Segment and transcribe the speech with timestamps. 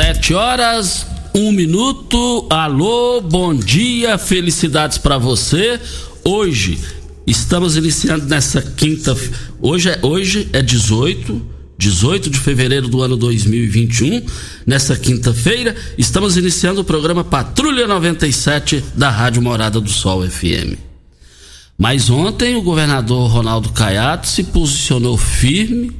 [0.00, 2.46] Sete horas, um minuto.
[2.48, 5.80] Alô, bom dia, felicidades para você.
[6.24, 6.78] Hoje
[7.26, 9.16] estamos iniciando nessa quinta.
[9.60, 11.44] Hoje é, hoje é 18,
[11.76, 14.22] 18 de fevereiro do ano 2021.
[14.64, 20.78] Nessa quinta-feira, estamos iniciando o programa Patrulha 97 da Rádio Morada do Sol FM.
[21.76, 25.90] Mas ontem o governador Ronaldo Caiado se posicionou firme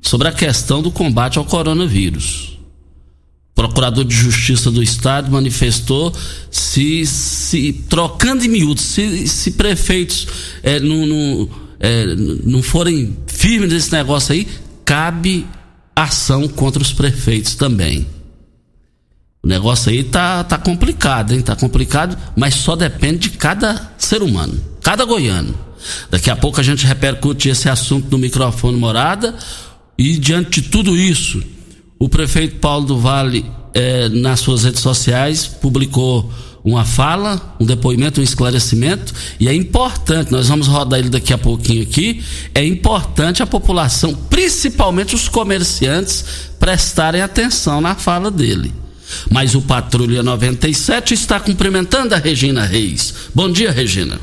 [0.00, 2.53] sobre a questão do combate ao coronavírus.
[3.54, 6.12] Procurador de Justiça do Estado manifestou
[6.50, 10.26] se, se trocando em miúdos, se, se prefeitos
[10.62, 11.48] é, não, não,
[11.78, 12.04] é,
[12.44, 14.48] não forem firmes nesse negócio aí,
[14.84, 15.46] cabe
[15.94, 18.06] ação contra os prefeitos também.
[19.40, 21.42] O negócio aí tá, tá complicado, hein?
[21.42, 25.54] Tá complicado, mas só depende de cada ser humano, cada goiano.
[26.10, 29.34] Daqui a pouco a gente repercute esse assunto no microfone morada.
[29.96, 31.40] E diante de tudo isso,
[32.04, 36.30] o prefeito Paulo do Vale, eh, nas suas redes sociais, publicou
[36.62, 41.38] uma fala, um depoimento, um esclarecimento, e é importante, nós vamos rodar ele daqui a
[41.38, 42.22] pouquinho aqui,
[42.54, 46.26] é importante a população, principalmente os comerciantes,
[46.60, 48.70] prestarem atenção na fala dele.
[49.30, 53.14] Mas o Patrulha 97 está cumprimentando a Regina Reis.
[53.34, 54.20] Bom dia, Regina.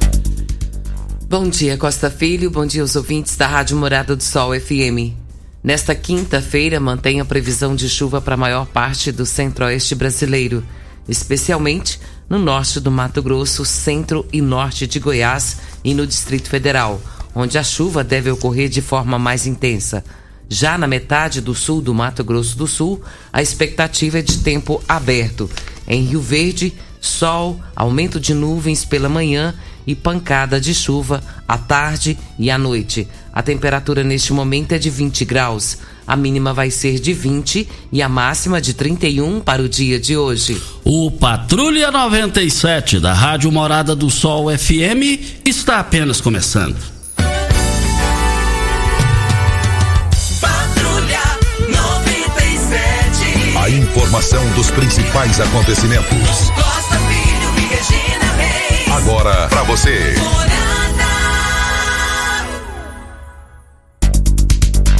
[1.27, 2.51] Bom dia, Costa Filho.
[2.51, 5.20] Bom dia aos ouvintes da Rádio Morada do Sol FM.
[5.63, 10.63] Nesta quinta-feira, mantém a previsão de chuva para a maior parte do centro-oeste brasileiro,
[11.07, 16.99] especialmente no norte do Mato Grosso, centro e norte de Goiás e no Distrito Federal,
[17.35, 20.03] onde a chuva deve ocorrer de forma mais intensa.
[20.49, 22.99] Já na metade do sul do Mato Grosso do Sul,
[23.31, 25.47] a expectativa é de tempo aberto.
[25.87, 29.53] Em Rio Verde, sol, aumento de nuvens pela manhã
[29.85, 33.07] e pancada de chuva à tarde e à noite.
[33.33, 35.77] A temperatura neste momento é de 20 graus.
[36.05, 40.17] A mínima vai ser de 20 e a máxima de 31 para o dia de
[40.17, 40.61] hoje.
[40.83, 46.75] O Patrulha 97 da Rádio Morada do Sol FM está apenas começando.
[50.41, 51.21] Patrulha
[51.69, 53.57] 97.
[53.57, 56.49] A informação dos principais acontecimentos.
[56.49, 58.91] Costa Filho e Regina Reis.
[58.91, 60.15] Agora para você.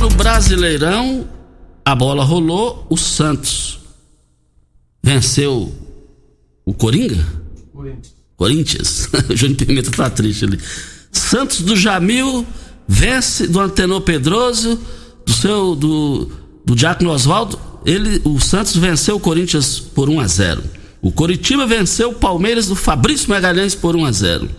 [0.02, 1.30] No Brasileirão,
[1.86, 3.80] a bola rolou, o Santos
[5.04, 5.72] venceu
[6.66, 7.24] o Coringa?
[8.36, 9.08] Corinthians.
[9.30, 10.60] o Júnior Pimenta tá triste ali.
[11.12, 12.44] Santos do Jamil
[12.88, 14.80] vence do Antenor Pedroso,
[15.24, 16.32] do seu do
[16.66, 20.64] do Diácono Oswaldo, ele o Santos venceu o Corinthians por 1 a 0.
[21.00, 24.50] O Coritiba venceu o Palmeiras do Fabrício Magalhães por 1 a 0.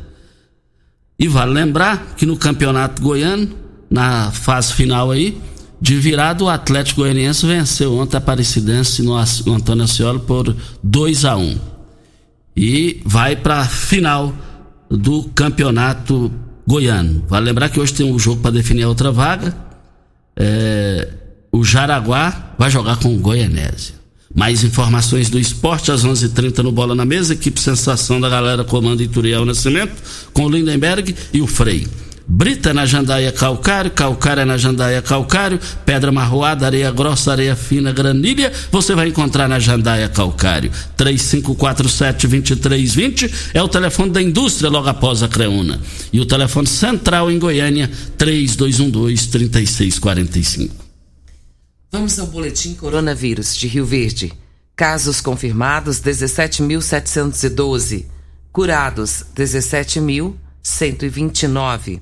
[1.18, 3.61] E vale lembrar que no Campeonato Goiano,
[3.92, 5.38] na fase final aí,
[5.78, 11.36] de virado o Atlético Goianiense venceu ontem a Aparecidense no, Antônio Ascioli por 2 a
[11.36, 11.58] 1
[12.56, 14.32] e vai para a final
[14.90, 16.32] do campeonato
[16.66, 17.22] goiano.
[17.28, 19.54] Vale lembrar que hoje tem um jogo para definir a outra vaga.
[20.36, 21.08] É,
[21.50, 23.94] o Jaraguá vai jogar com o Goianésia.
[24.34, 27.34] Mais informações do esporte às 11:30 h 30 no Bola na Mesa.
[27.34, 29.92] Equipe Sensação da galera comanda Ituriel Nascimento
[30.32, 31.86] com o Lindenberg e o Frei.
[32.26, 38.52] Brita na Jandaia Calcário, Calcária na Jandaia Calcário, Pedra Marroada, Areia Grossa, Areia Fina, Granilha,
[38.70, 40.70] você vai encontrar na Jandaia Calcário.
[40.96, 45.78] 3547-2320 é o telefone da indústria logo após a Creuna.
[46.12, 50.70] E o telefone central em Goiânia, 3212-3645.
[51.90, 54.32] Vamos ao boletim coronavírus de Rio Verde.
[54.74, 58.06] Casos confirmados 17.712.
[58.50, 62.00] Curados 17.129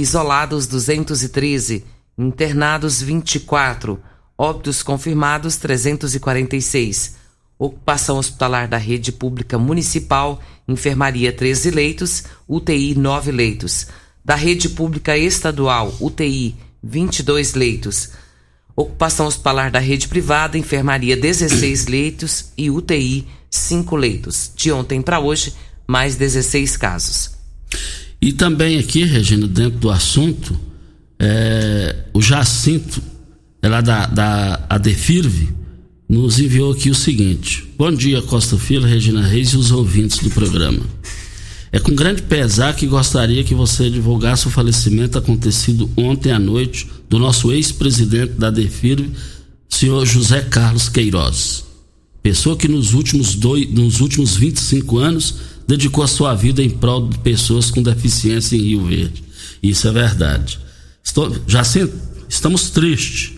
[0.00, 1.84] isolados 213,
[2.18, 4.00] internados 24,
[4.36, 7.16] óbitos confirmados 346.
[7.58, 13.86] Ocupação hospitalar da rede pública municipal, enfermaria 13 leitos, UTI 9 leitos.
[14.24, 18.10] Da rede pública estadual, UTI 22 leitos.
[18.74, 24.52] Ocupação hospitalar da rede privada, enfermaria 16 leitos e UTI 5 leitos.
[24.54, 25.54] De ontem para hoje,
[25.86, 27.30] mais 16 casos.
[28.20, 30.58] E também aqui, Regina, dentro do assunto,
[31.18, 33.02] é, o Jacinto,
[33.62, 35.48] é lá da, da Adefirve,
[36.08, 40.30] nos enviou aqui o seguinte: Bom dia, Costa Filho, Regina Reis e os ouvintes do
[40.30, 40.80] programa.
[41.72, 46.88] É com grande pesar que gostaria que você divulgasse o falecimento acontecido ontem à noite
[47.08, 49.10] do nosso ex-presidente da Adefirve,
[49.68, 51.64] senhor José Carlos Queiroz.
[52.22, 55.34] Pessoa que nos últimos, dois, nos últimos 25 anos
[55.66, 59.24] dedicou a sua vida em prol de pessoas com deficiência em Rio Verde.
[59.62, 60.58] Isso é verdade.
[61.02, 61.62] Estou, já
[62.28, 63.32] estamos tristes,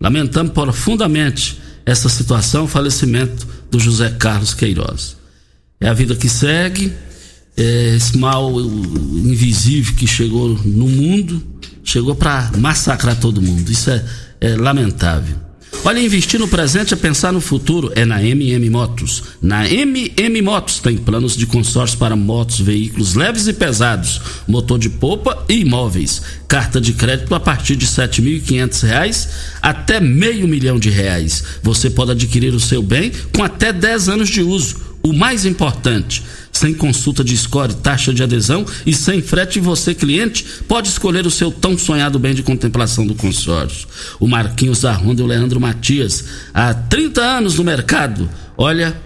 [0.00, 5.16] lamentamos profundamente essa situação, o falecimento do José Carlos Queiroz.
[5.80, 6.92] É a vida que segue,
[7.56, 11.42] é esse mal invisível que chegou no mundo,
[11.82, 13.70] chegou para massacrar todo mundo.
[13.70, 14.04] Isso é,
[14.40, 15.36] é lamentável.
[15.84, 17.90] Olha, investir no presente é pensar no futuro.
[17.96, 19.24] É na MM Motos.
[19.42, 24.88] Na MM Motos tem planos de consórcio para motos, veículos leves e pesados, motor de
[24.88, 26.22] popa e imóveis.
[26.46, 29.28] Carta de crédito a partir de R$ 7.500
[29.60, 31.42] até meio milhão de reais.
[31.62, 34.91] Você pode adquirir o seu bem com até 10 anos de uso.
[35.02, 36.22] O mais importante
[36.52, 41.30] sem consulta de score, taxa de adesão e sem frete, você, cliente, pode escolher o
[41.30, 43.88] seu tão sonhado bem de contemplação do consórcio.
[44.20, 48.28] O Marquinhos da Ronda e o Leandro Matias, há 30 anos no mercado.
[48.56, 48.96] Olha,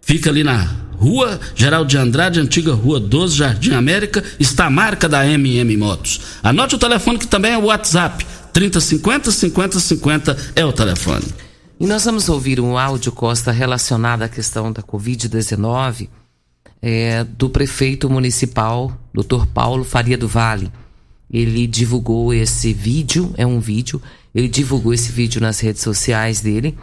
[0.00, 5.08] fica ali na Rua Geraldo de Andrade, antiga Rua 12, Jardim América, está a marca
[5.08, 6.20] da MM Motos.
[6.42, 8.24] Anote o telefone que também é o WhatsApp.
[8.52, 11.24] 3050 5050 é o telefone.
[11.82, 16.08] E nós vamos ouvir um áudio, Costa, relacionado à questão da Covid-19
[16.80, 19.46] é, do prefeito municipal, Dr.
[19.52, 20.70] Paulo Faria do Vale.
[21.28, 24.00] Ele divulgou esse vídeo, é um vídeo,
[24.32, 26.78] ele divulgou esse vídeo nas redes sociais dele.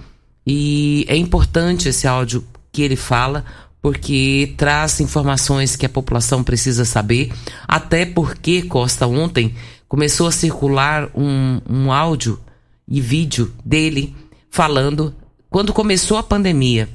[0.46, 3.46] E é importante esse áudio que ele fala,
[3.82, 7.32] porque traz informações que a população precisa saber.
[7.66, 9.56] Até porque, Costa, ontem
[9.88, 12.38] começou a circular um, um áudio
[12.86, 14.14] e vídeo dele
[14.50, 15.14] falando
[15.50, 16.88] quando começou a pandemia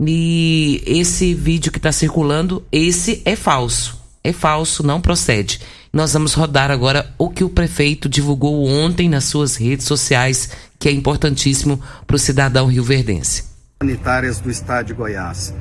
[0.00, 4.00] e esse vídeo que está circulando, esse é falso.
[4.24, 5.60] É falso, não procede.
[5.92, 10.88] Nós vamos rodar agora o que o prefeito divulgou ontem nas suas redes sociais, que
[10.88, 13.44] é importantíssimo para o cidadão rioverdense.
[13.82, 15.54] Sanitárias do estado de Goiás.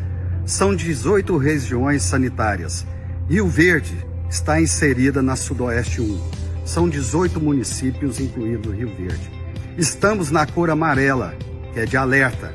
[0.45, 2.85] São 18 regiões sanitárias.
[3.27, 6.21] Rio Verde está inserida na Sudoeste 1.
[6.65, 9.40] São 18 municípios, incluindo Rio Verde.
[9.81, 11.33] Estamos na cor amarela,
[11.73, 12.53] que é de alerta.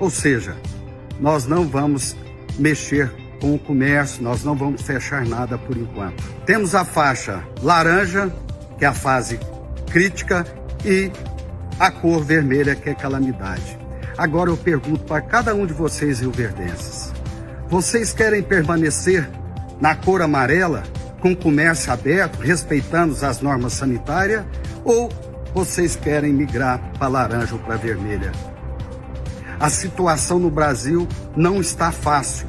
[0.00, 0.56] Ou seja,
[1.20, 2.16] nós não vamos
[2.58, 6.20] mexer com o comércio, nós não vamos fechar nada por enquanto.
[6.44, 8.28] Temos a faixa laranja,
[8.76, 9.38] que é a fase
[9.92, 10.44] crítica,
[10.84, 11.12] e
[11.78, 13.78] a cor vermelha, que é calamidade.
[14.18, 17.12] Agora eu pergunto para cada um de vocês rioverdenses:
[17.68, 19.30] vocês querem permanecer
[19.80, 20.82] na cor amarela,
[21.20, 24.44] com comércio aberto, respeitando as normas sanitárias,
[24.84, 25.08] ou
[25.54, 28.32] vocês querem migrar para laranja ou para vermelha?
[29.58, 32.46] a situação no Brasil não está fácil.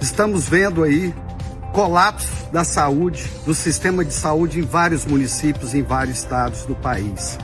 [0.00, 1.14] Estamos vendo aí
[1.72, 7.38] colapso da saúde, do sistema de saúde em vários municípios, em vários estados do país.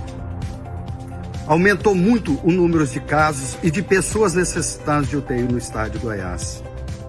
[1.47, 5.99] Aumentou muito o número de casos e de pessoas necessitando de UTI no estado de
[5.99, 6.62] Goiás.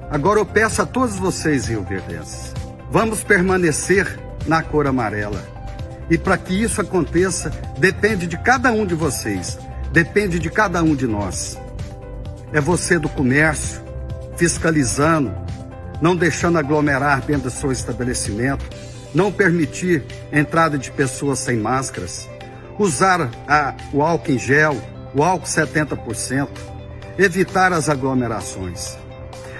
[0.09, 2.53] Agora eu peço a todos vocês, Rio Verdenses,
[2.89, 5.50] vamos permanecer na cor amarela.
[6.11, 7.49] E para que isso aconteça,
[7.79, 9.57] depende de cada um de vocês
[9.91, 11.59] depende de cada um de nós.
[12.53, 13.81] É você do comércio,
[14.35, 15.33] fiscalizando,
[16.01, 18.65] não deixando aglomerar dentro do seu estabelecimento,
[19.13, 22.29] não permitir entrada de pessoas sem máscaras,
[22.79, 24.75] usar a, o álcool em gel,
[25.13, 26.47] o álcool 70%,
[27.17, 28.97] evitar as aglomerações.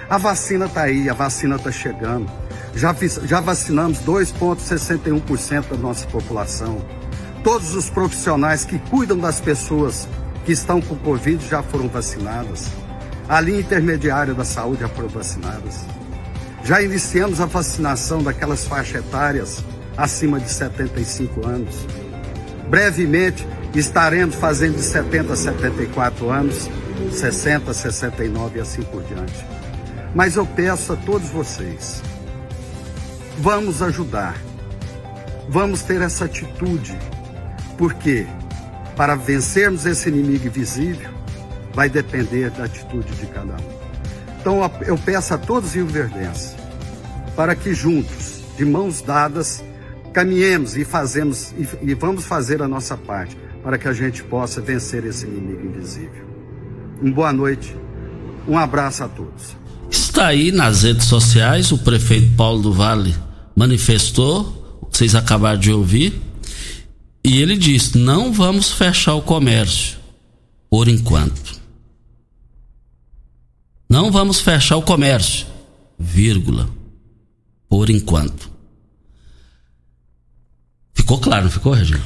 [0.08, 2.30] A vacina está aí, a vacina está chegando.
[2.74, 6.84] Já, já vacinamos 2,61% da nossa população.
[7.44, 10.08] Todos os profissionais que cuidam das pessoas
[10.44, 12.68] que estão com Covid já foram vacinadas.
[13.28, 15.84] A linha intermediária da saúde já foram vacinadas.
[16.64, 19.64] Já iniciamos a vacinação daquelas faixas etárias
[19.96, 21.86] acima de 75 anos.
[22.68, 26.70] Brevemente estaremos fazendo de 70 a 74 anos,
[27.12, 29.44] 60 a 69 e assim por diante.
[30.14, 32.02] Mas eu peço a todos vocês,
[33.42, 34.40] vamos ajudar,
[35.48, 36.96] vamos ter essa atitude,
[37.76, 38.24] porque
[38.96, 41.10] para vencermos esse inimigo invisível,
[41.74, 43.82] vai depender da atitude de cada um.
[44.40, 46.54] Então eu peço a todos os rioverdenses
[47.34, 49.64] para que juntos, de mãos dadas,
[50.12, 55.04] caminhemos e fazemos e, vamos fazer a nossa parte para que a gente possa vencer
[55.04, 56.28] esse inimigo invisível.
[57.00, 57.76] Uma boa noite,
[58.46, 59.56] um abraço a todos.
[59.90, 63.12] Está aí nas redes sociais o prefeito Paulo do Vale
[63.54, 66.20] manifestou, vocês acabaram de ouvir,
[67.24, 69.98] e ele disse: não vamos fechar o comércio
[70.68, 71.60] por enquanto.
[73.88, 75.46] Não vamos fechar o comércio,
[75.98, 76.68] vírgula,
[77.68, 78.50] por enquanto.
[80.94, 82.02] Ficou claro, não ficou, Regina?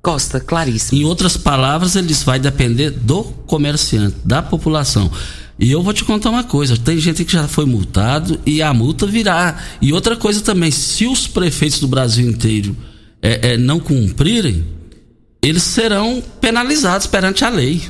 [0.00, 1.02] Costa, claríssimo.
[1.02, 5.10] Em outras palavras, ele disse, vai depender do comerciante, da população.
[5.58, 8.72] E eu vou te contar uma coisa: tem gente que já foi multado e a
[8.74, 9.58] multa virá.
[9.80, 12.76] E outra coisa também: se os prefeitos do Brasil inteiro
[13.22, 14.64] é, é, não cumprirem,
[15.42, 17.82] eles serão penalizados perante a lei.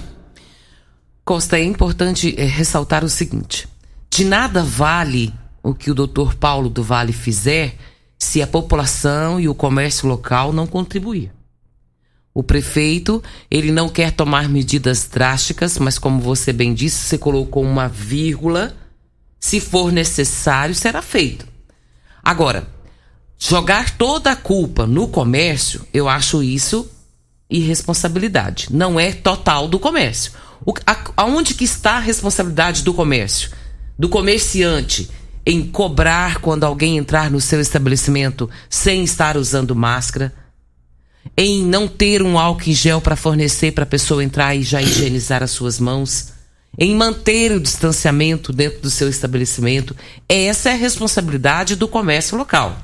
[1.25, 3.69] Costa, é importante é, ressaltar o seguinte:
[4.11, 5.33] de nada vale
[5.63, 7.77] o que o doutor Paulo do Vale fizer
[8.19, 11.33] se a população e o comércio local não contribuir.
[12.37, 17.63] O prefeito, ele não quer tomar medidas drásticas, mas como você bem disse, você colocou
[17.63, 18.77] uma vírgula.
[19.41, 21.49] Se for necessário, será feito.
[22.23, 22.69] Agora,
[23.39, 26.87] jogar toda a culpa no comércio, eu acho isso
[27.49, 28.69] irresponsabilidade.
[28.71, 30.33] Não é total do comércio.
[30.63, 33.49] O, a, aonde que está a responsabilidade do comércio?
[33.99, 35.09] Do comerciante
[35.47, 40.35] em cobrar quando alguém entrar no seu estabelecimento sem estar usando máscara?
[41.37, 44.83] Em não ter um álcool em gel para fornecer para a pessoa entrar e já
[44.83, 46.33] higienizar as suas mãos?
[46.79, 49.97] Em manter o distanciamento dentro do seu estabelecimento?
[50.29, 52.77] Essa é a responsabilidade do comércio local.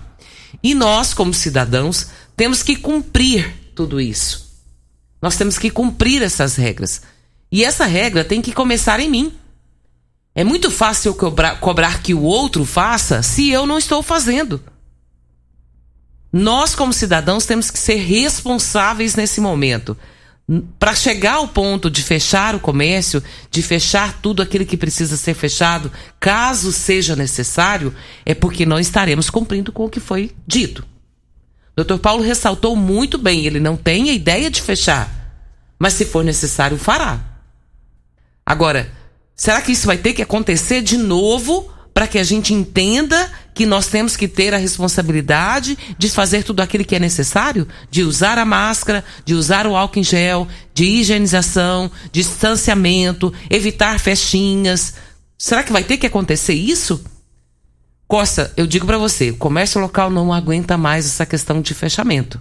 [0.62, 4.50] E nós, como cidadãos, temos que cumprir tudo isso.
[5.20, 7.02] Nós temos que cumprir essas regras.
[7.50, 9.32] E essa regra tem que começar em mim.
[10.34, 14.62] É muito fácil cobrar, cobrar que o outro faça se eu não estou fazendo.
[16.32, 19.96] Nós, como cidadãos, temos que ser responsáveis nesse momento.
[20.78, 25.34] Para chegar ao ponto de fechar o comércio, de fechar tudo aquilo que precisa ser
[25.34, 30.84] fechado, caso seja necessário, é porque não estaremos cumprindo com o que foi dito.
[31.76, 31.98] Dr.
[31.98, 35.10] Paulo ressaltou muito bem, ele não tem a ideia de fechar,
[35.78, 37.20] mas se for necessário, fará.
[38.44, 38.90] Agora,
[39.34, 43.66] será que isso vai ter que acontecer de novo para que a gente entenda que
[43.66, 47.68] nós temos que ter a responsabilidade de fazer tudo aquilo que é necessário?
[47.90, 54.94] De usar a máscara, de usar o álcool em gel, de higienização, distanciamento, evitar festinhas.
[55.36, 57.04] Será que vai ter que acontecer isso?
[58.08, 62.40] Costa, eu digo para você, o comércio local não aguenta mais essa questão de fechamento.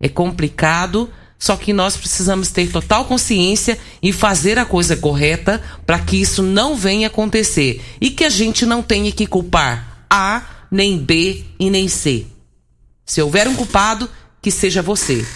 [0.00, 5.98] É complicado só que nós precisamos ter total consciência e fazer a coisa correta para
[5.98, 10.98] que isso não venha acontecer e que a gente não tenha que culpar A, nem
[10.98, 12.26] B e nem C.
[13.06, 14.08] Se houver um culpado,
[14.42, 15.26] que seja você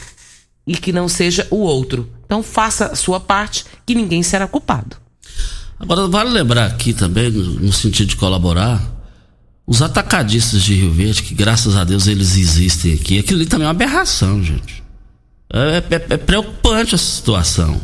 [0.67, 2.11] e que não seja o outro.
[2.27, 4.97] Então faça a sua parte, que ninguém será culpado.
[5.79, 8.83] Agora vale lembrar aqui também, no sentido de colaborar,
[9.67, 13.65] os atacadistas de Rio Verde, que graças a Deus eles existem aqui, aquilo ali também
[13.65, 14.83] é uma aberração, gente.
[15.53, 17.81] É, é, é preocupante essa situação.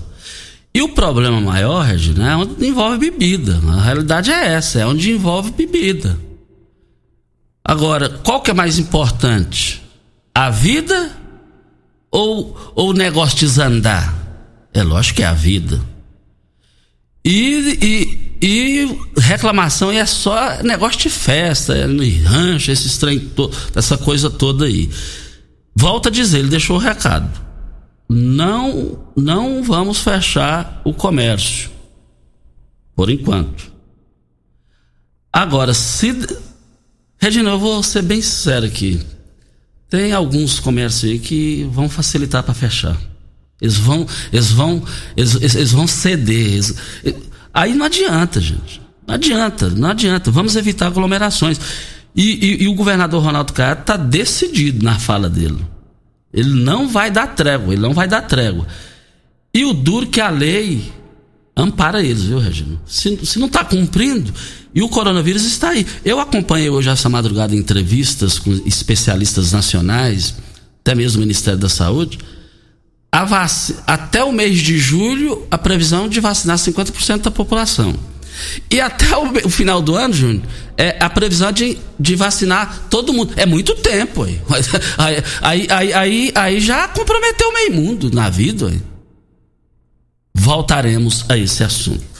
[0.74, 3.60] E o problema maior, Regina, é onde envolve bebida.
[3.68, 6.18] A realidade é essa, é onde envolve bebida.
[7.64, 9.82] Agora, qual que é mais importante?
[10.34, 11.12] A vida
[12.10, 14.14] ou, ou o negócio desandar?
[14.74, 15.80] É lógico que é a vida.
[17.24, 23.30] E, e, e reclamação é só negócio de festa, é no rancho, esse estranho,
[23.74, 24.90] essa coisa toda aí.
[25.74, 27.52] Volta a dizer, ele deixou o recado
[28.12, 31.70] não, não vamos fechar o comércio.
[32.94, 33.72] Por enquanto.
[35.32, 36.12] Agora, se.
[37.22, 39.00] Regina, eu vou ser bem sincero aqui.
[39.88, 43.00] Tem alguns comércios aí que vão facilitar para fechar.
[43.60, 44.82] Eles vão, eles vão,
[45.16, 46.54] eles, eles vão ceder.
[46.54, 46.74] Eles,
[47.54, 48.82] aí não adianta, gente.
[49.06, 50.32] Não adianta, não adianta.
[50.32, 51.60] Vamos evitar aglomerações.
[52.12, 55.64] E, e, e o governador Ronaldo Caiado está decidido na fala dele.
[56.34, 58.66] Ele não vai dar trégua, ele não vai dar trégua.
[59.54, 60.90] E o duro que a lei
[61.56, 62.80] ampara eles, viu, Regina?
[62.86, 64.32] Se, se não está cumprindo,
[64.74, 65.86] e o coronavírus está aí.
[66.04, 70.34] Eu acompanhei hoje essa madrugada entrevistas com especialistas nacionais,
[70.80, 72.18] até mesmo o Ministério da Saúde.
[73.26, 73.50] Vac...
[73.86, 77.94] Até o mês de julho, a previsão de vacinar 50% da população.
[78.70, 80.42] E até o, o, final do ano, Júnior,
[80.78, 83.34] é a previsão de, de vacinar todo mundo.
[83.36, 84.40] É muito tempo aí.
[84.96, 88.68] Aí, aí, aí, aí já comprometeu o meio mundo na vida.
[88.68, 88.80] Aí.
[90.44, 92.11] Voltaremos a esse assunto.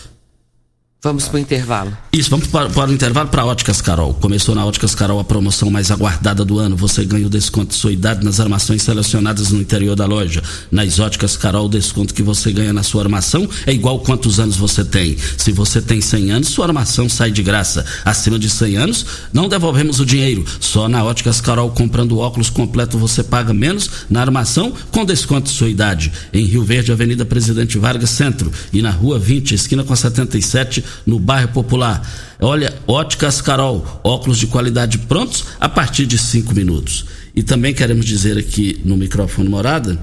[1.05, 1.99] Vamos para o intervalo.
[2.13, 4.15] Isso, vamos para, o intervalo para Óticas Carol.
[4.15, 6.77] Começou na Óticas Carol a promoção mais aguardada do ano.
[6.77, 10.41] Você ganha o desconto de sua idade nas armações selecionadas no interior da loja.
[10.71, 14.55] Nas Óticas Carol, o desconto que você ganha na sua armação é igual quantos anos
[14.55, 15.17] você tem.
[15.37, 17.85] Se você tem 100 anos, sua armação sai de graça.
[18.05, 20.45] Acima de 100 anos, não devolvemos o dinheiro.
[20.61, 25.57] Só na Óticas Carol, comprando óculos completo, você paga menos na armação com desconto de
[25.57, 26.13] sua idade.
[26.33, 30.92] Em Rio Verde, Avenida Presidente Vargas Centro e na Rua 20, esquina com a 77
[31.07, 32.03] no bairro Popular.
[32.41, 37.07] Olha, Óticas Carol, óculos de qualidade prontos a partir de cinco minutos.
[37.35, 39.99] E também queremos dizer aqui no microfone morada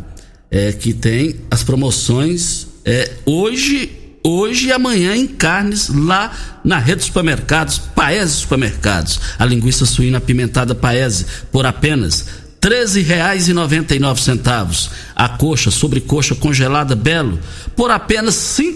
[0.49, 3.91] é, que tem as promoções é, hoje,
[4.23, 9.19] hoje e amanhã em carnes lá na rede de supermercados, Paese Supermercados.
[9.37, 12.25] A linguiça suína apimentada Paese por apenas
[12.61, 17.39] R$ centavos A coxa, sobrecoxa congelada Belo,
[17.75, 18.75] por apenas R$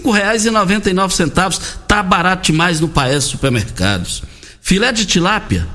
[1.10, 4.22] centavos Tá barato demais no Paes Supermercados.
[4.60, 5.66] Filé de tilápia,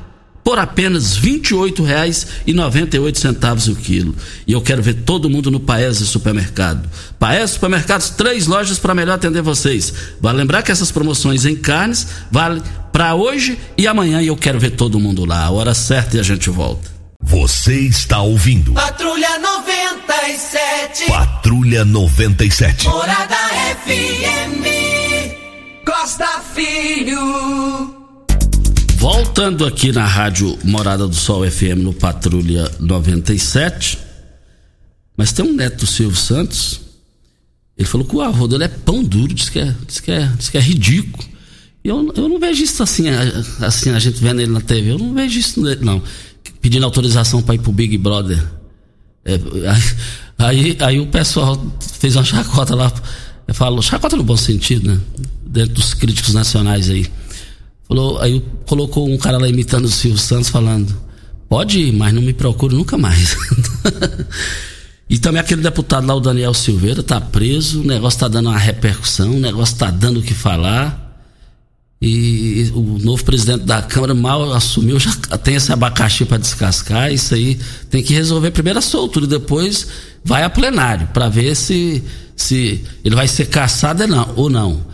[0.43, 4.15] por apenas R$ 28,98 o quilo.
[4.47, 6.89] E eu quero ver todo mundo no Paese Supermercado.
[7.19, 9.93] Paese Supermercados, três lojas para melhor atender vocês.
[10.19, 14.59] Vale lembrar que essas promoções em carnes vale para hoje e amanhã e eu quero
[14.59, 15.43] ver todo mundo lá.
[15.43, 16.98] A hora certa e a gente volta.
[17.21, 18.73] Você está ouvindo.
[18.73, 21.05] Patrulha 97.
[21.07, 22.87] Patrulha 97.
[22.87, 23.35] Morada
[23.85, 24.63] FM.
[25.85, 27.93] Costa Filho.
[28.95, 33.99] Voltando aqui na rádio Morada do Sol FM no Patrulha 97.
[35.17, 36.79] Mas tem um neto do Silvio Santos.
[37.77, 40.25] Ele falou que o avô dele é pão duro, diz que é, diz que é,
[40.37, 41.27] diz que é ridículo.
[41.83, 43.05] Eu, eu não vejo isso assim,
[43.61, 44.91] assim, a gente vendo ele na TV.
[44.91, 46.01] Eu não vejo isso nele, não
[46.61, 48.43] pedindo autorização para ir pro Big Brother.
[49.25, 49.39] É,
[50.37, 51.61] aí, aí o pessoal
[51.99, 52.91] fez uma chacota lá,
[53.53, 54.99] falou, chacota no bom sentido, né?
[55.45, 57.07] Dentro dos críticos nacionais aí.
[57.87, 60.95] Falou, aí colocou um cara lá imitando o Silvio Santos falando,
[61.49, 63.35] pode ir, mas não me procure nunca mais.
[65.09, 68.59] e também aquele deputado lá, o Daniel Silveira, tá preso, o negócio tá dando uma
[68.59, 71.08] repercussão, o negócio tá dando o que falar.
[72.01, 75.11] E o novo presidente da Câmara mal assumiu, já
[75.43, 77.11] tem esse abacaxi para descascar.
[77.11, 77.59] Isso aí
[77.89, 79.87] tem que resolver primeiro a soltura, depois
[80.23, 82.01] vai a plenário para ver se,
[82.37, 84.03] se ele vai ser caçado
[84.37, 84.85] ou não.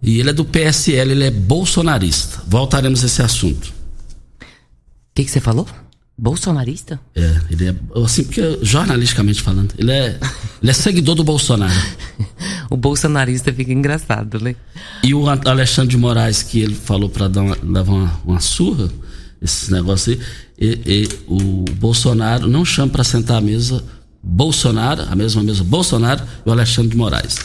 [0.00, 2.40] E ele é do PSL, ele é bolsonarista.
[2.46, 3.66] Voltaremos a esse assunto.
[4.40, 4.44] O
[5.14, 5.66] que, que você falou?
[6.16, 7.00] Bolsonarista?
[7.16, 7.74] É, ele é.
[8.04, 10.18] Assim, porque jornalisticamente falando, ele é,
[10.62, 11.74] ele é seguidor do Bolsonaro.
[12.70, 14.54] o bolsonarista fica engraçado, né?
[15.02, 18.90] E o Alexandre de Moraes, que ele falou para dar uma, levar uma, uma surra,
[19.40, 20.20] esse negócio aí,
[20.58, 23.82] e, e, o Bolsonaro não chama para sentar à mesa
[24.22, 27.36] Bolsonaro, a mesma mesa Bolsonaro e o Alexandre de Moraes.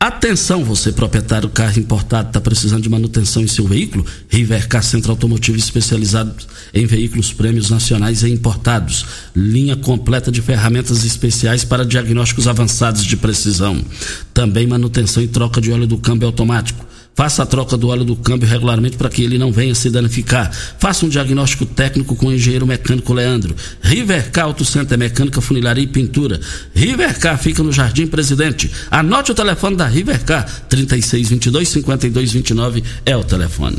[0.00, 4.06] Atenção, você proprietário do carro importado, está precisando de manutenção em seu veículo?
[4.28, 6.32] Rivercar Centro Automotivo especializado
[6.72, 9.04] em veículos prêmios nacionais e importados.
[9.34, 13.84] Linha completa de ferramentas especiais para diagnósticos avançados de precisão.
[14.32, 16.86] Também manutenção e troca de óleo do câmbio automático
[17.18, 20.52] Faça a troca do óleo do câmbio regularmente para que ele não venha se danificar.
[20.78, 23.56] Faça um diagnóstico técnico com o engenheiro mecânico Leandro.
[23.82, 26.38] Rivercar Auto Center Mecânica, Funilaria e Pintura.
[26.72, 28.70] Rivercar fica no Jardim Presidente.
[28.88, 30.46] Anote o telefone da Rivercar.
[30.70, 33.78] 3622-5229 é o telefone.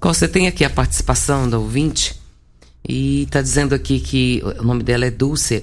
[0.00, 2.14] Você tem aqui a participação da ouvinte
[2.88, 5.62] e está dizendo aqui que o nome dela é Dulce.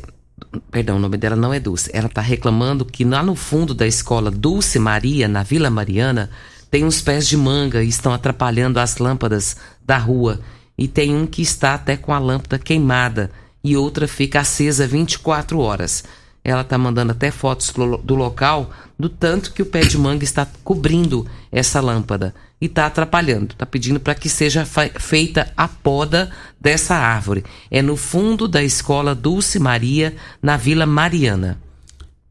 [0.69, 1.89] Perdão, o nome dela não é Dulce.
[1.91, 6.30] Ela está reclamando que lá no fundo da escola Dulce Maria, na Vila Mariana,
[6.69, 10.39] tem uns pés de manga e estão atrapalhando as lâmpadas da rua.
[10.77, 13.32] E tem um que está até com a lâmpada queimada
[13.63, 16.03] e outra fica acesa 24 horas.
[16.43, 20.47] Ela está mandando até fotos do local do tanto que o pé de manga está
[20.63, 23.53] cobrindo essa lâmpada e está atrapalhando.
[23.53, 27.43] Está pedindo para que seja feita a poda dessa árvore.
[27.69, 31.60] É no fundo da escola Dulce Maria, na Vila Mariana.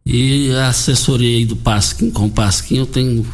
[0.05, 3.27] E a assessoria aí do Pasquim, com o Pasquim, eu tenho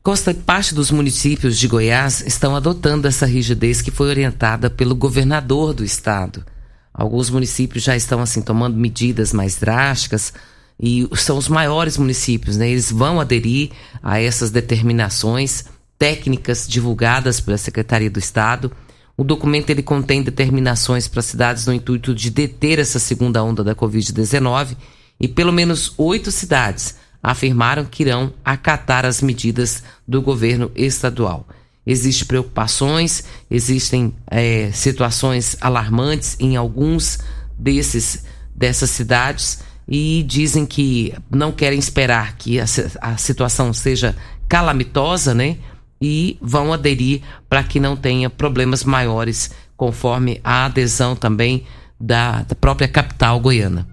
[0.03, 5.73] Costa, parte dos municípios de Goiás estão adotando essa rigidez que foi orientada pelo governador
[5.73, 6.45] do estado.
[6.93, 10.33] Alguns municípios já estão assim tomando medidas mais drásticas
[10.77, 12.69] e são os maiores municípios, né?
[12.69, 13.71] Eles vão aderir
[14.03, 15.63] a essas determinações
[15.97, 18.73] técnicas divulgadas pela Secretaria do Estado.
[19.15, 23.73] O documento ele contém determinações para cidades no intuito de deter essa segunda onda da
[23.73, 24.75] Covid-19
[25.17, 31.47] e pelo menos oito cidades afirmaram que irão acatar as medidas do governo estadual.
[31.87, 37.19] Existem preocupações, existem é, situações alarmantes em alguns
[37.57, 42.65] desses dessas cidades e dizem que não querem esperar que a,
[43.01, 44.15] a situação seja
[44.47, 45.57] calamitosa, né?
[45.99, 51.65] E vão aderir para que não tenha problemas maiores, conforme a adesão também
[51.99, 53.87] da, da própria capital goiana.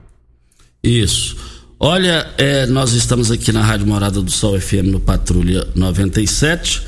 [0.82, 1.59] Isso.
[1.82, 6.82] Olha, é, nós estamos aqui na Rádio Morada do Sol FM no Patrulha 97.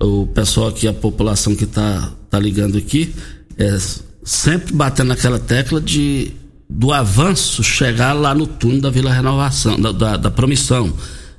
[0.00, 3.14] O pessoal aqui, a população que está tá ligando aqui,
[3.58, 3.76] é,
[4.24, 6.32] sempre batendo naquela tecla de
[6.66, 10.94] do avanço chegar lá no túnel da Vila Renovação, da, da, da promissão.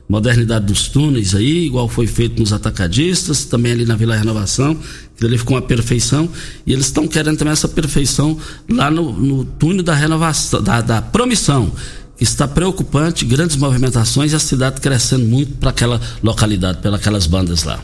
[0.08, 4.78] Modernidade dos túneis aí, igual foi feito nos atacadistas, também ali na Vila Renovação,
[5.16, 6.30] que ali ficou uma perfeição.
[6.66, 8.38] E eles estão querendo também essa perfeição
[8.70, 11.72] lá no, no túnel da renovação, da, da promissão
[12.20, 17.84] está preocupante, grandes movimentações e a cidade crescendo muito para aquela localidade, pelas bandas lá.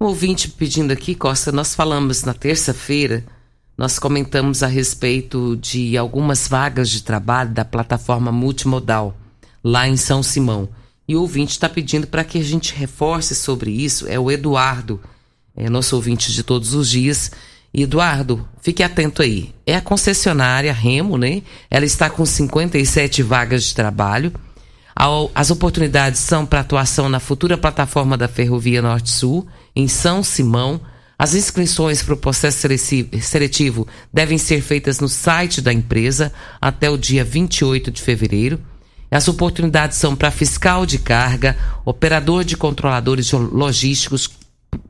[0.00, 3.24] Um ouvinte pedindo aqui, Costa, nós falamos na terça-feira,
[3.76, 9.16] nós comentamos a respeito de algumas vagas de trabalho da plataforma multimodal
[9.62, 10.68] lá em São Simão.
[11.08, 15.00] E o ouvinte está pedindo para que a gente reforce sobre isso, é o Eduardo,
[15.56, 17.30] é nosso ouvinte de todos os dias
[17.82, 19.54] Eduardo, fique atento aí.
[19.66, 21.42] É a concessionária Remo, né?
[21.70, 24.32] Ela está com 57 vagas de trabalho.
[25.34, 30.80] As oportunidades são para atuação na futura plataforma da Ferrovia Norte-Sul, em São Simão.
[31.18, 32.66] As inscrições para o processo
[33.20, 38.58] seletivo devem ser feitas no site da empresa até o dia 28 de fevereiro.
[39.10, 44.28] As oportunidades são para fiscal de carga, operador de controladores logísticos,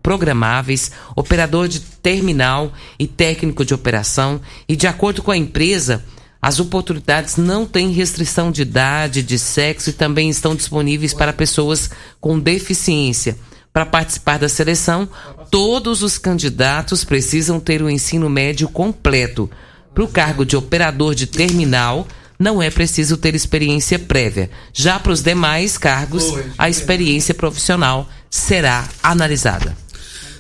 [0.07, 6.05] programáveis, operador de terminal e técnico de operação, e de acordo com a empresa,
[6.41, 11.91] as oportunidades não têm restrição de idade, de sexo e também estão disponíveis para pessoas
[12.21, 13.37] com deficiência.
[13.73, 15.09] Para participar da seleção,
[15.51, 19.51] todos os candidatos precisam ter o ensino médio completo.
[19.93, 22.07] Para o cargo de operador de terminal,
[22.39, 24.51] não é preciso ter experiência prévia.
[24.73, 29.77] Já para os demais cargos, a experiência profissional será analisada.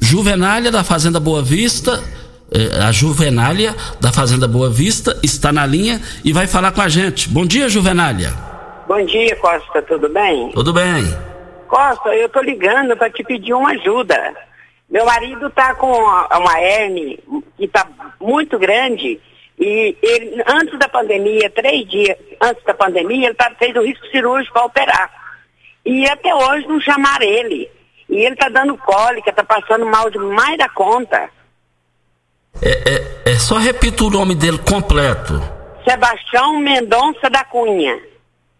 [0.00, 2.23] Juvenália da Fazenda Boa Vista é,
[2.80, 7.28] a Juvenália da Fazenda Boa Vista está na linha e vai falar com a gente.
[7.28, 8.32] Bom dia, Juvenália.
[8.86, 10.50] Bom dia, Costa, tudo bem?
[10.52, 11.02] Tudo bem.
[11.68, 14.34] Costa, eu tô ligando para te pedir uma ajuda.
[14.88, 17.18] Meu marido tá com uma hernia
[17.56, 17.86] que tá
[18.20, 19.20] muito grande
[19.58, 24.06] e ele, antes da pandemia, três dias antes da pandemia, ele tá, fez o risco
[24.08, 25.10] cirúrgico para operar.
[25.84, 27.70] E até hoje não chamaram ele.
[28.08, 31.30] E ele tá dando cólica, tá passando mal demais da conta.
[32.62, 35.42] É, é, é só repita o nome dele completo.
[35.88, 37.98] Sebastião Mendonça da Cunha.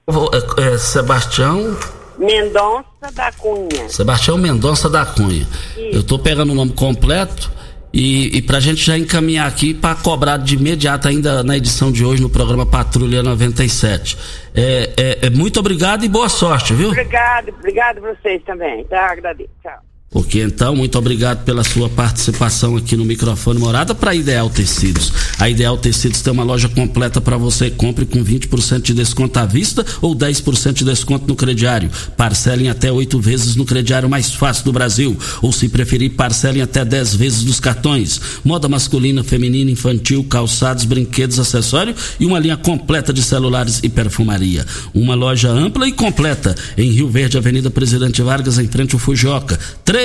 [0.07, 1.77] É, é Sebastião.
[2.19, 3.89] Mendonça da Cunha.
[3.89, 5.47] Sebastião Mendonça da Cunha.
[5.77, 7.51] Eu tô pegando o nome completo
[7.93, 12.05] e, e pra gente já encaminhar aqui para cobrar de imediato ainda na edição de
[12.05, 14.19] hoje no programa Patrulha 97.
[14.55, 16.89] É, é, é, muito obrigado e boa sorte, viu?
[16.89, 18.85] Obrigado, obrigado vocês também.
[18.85, 19.51] Tá, agradeço.
[19.63, 19.94] Tchau.
[20.17, 25.13] Ok, então, muito obrigado pela sua participação aqui no microfone Morada para Ideal Tecidos.
[25.41, 27.69] A Ideal Tecidos tem uma loja completa para você.
[27.69, 31.91] Compre com 20% de desconto à vista ou 10% de desconto no crediário.
[32.17, 35.19] Parcelem até oito vezes no crediário mais fácil do Brasil.
[35.43, 38.21] Ou, se preferir, parcelem até 10 vezes nos cartões.
[38.45, 44.65] Moda masculina, feminina, infantil, calçados, brinquedos, acessórios e uma linha completa de celulares e perfumaria.
[44.95, 49.59] Uma loja ampla e completa em Rio Verde, Avenida Presidente Vargas, em frente ao Fujoca.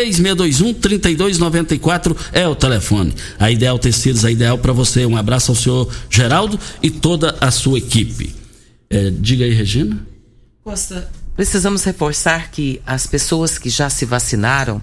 [0.06, 3.14] 3621-3294 é o telefone.
[3.38, 5.06] A Ideal Tecidos, a ideal para você.
[5.06, 8.36] Um abraço ao senhor Geraldo e toda a sua equipe.
[8.90, 10.06] É, diga aí, Regina.
[10.64, 14.82] Costa, precisamos reforçar que as pessoas que já se vacinaram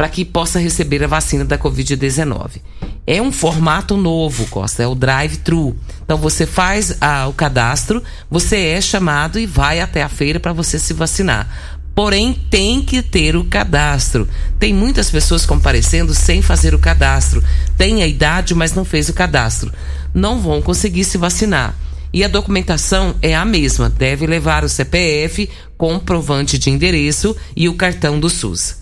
[0.00, 2.62] para que possa receber a vacina da Covid-19.
[3.06, 5.76] É um formato novo, Costa, é o drive-thru.
[6.02, 10.54] Então você faz ah, o cadastro, você é chamado e vai até a feira para
[10.54, 11.76] você se vacinar.
[11.94, 14.26] Porém, tem que ter o cadastro.
[14.58, 17.44] Tem muitas pessoas comparecendo sem fazer o cadastro.
[17.76, 19.70] Tem a idade, mas não fez o cadastro.
[20.14, 21.74] Não vão conseguir se vacinar.
[22.10, 23.90] E a documentação é a mesma.
[23.90, 28.79] Deve levar o CPF, comprovante de endereço e o cartão do SUS.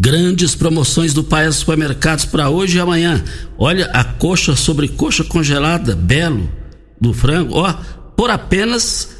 [0.00, 3.22] Grandes promoções do Paes Supermercados para hoje e amanhã.
[3.58, 6.50] Olha a coxa sobre coxa congelada, belo,
[6.98, 7.70] do frango, ó,
[8.16, 9.10] por apenas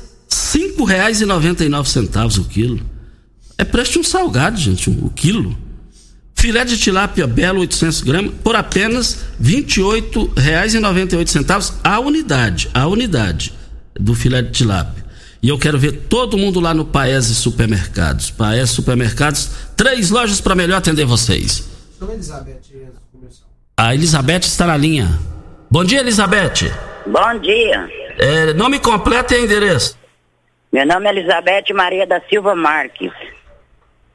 [0.55, 2.81] R$ 5,99 o quilo.
[3.59, 5.55] É preço de um salgado, gente, um- o quilo.
[6.35, 13.53] Filé de tilápia belo, 800 gramas, por apenas R$ 28,98 a unidade, a unidade
[14.01, 15.00] do filé de tilápia.
[15.43, 18.31] E eu quero ver todo mundo lá no Paese Supermercados.
[18.31, 21.69] Paese Supermercados, três lojas para melhor atender vocês.
[23.77, 25.09] A Elizabeth está na linha.
[25.71, 26.71] Bom dia, Elizabeth.
[27.07, 27.89] Bom dia.
[28.19, 29.99] É, nome completo e endereço.
[30.71, 33.13] Meu nome é Elizabeth Maria da Silva Marques.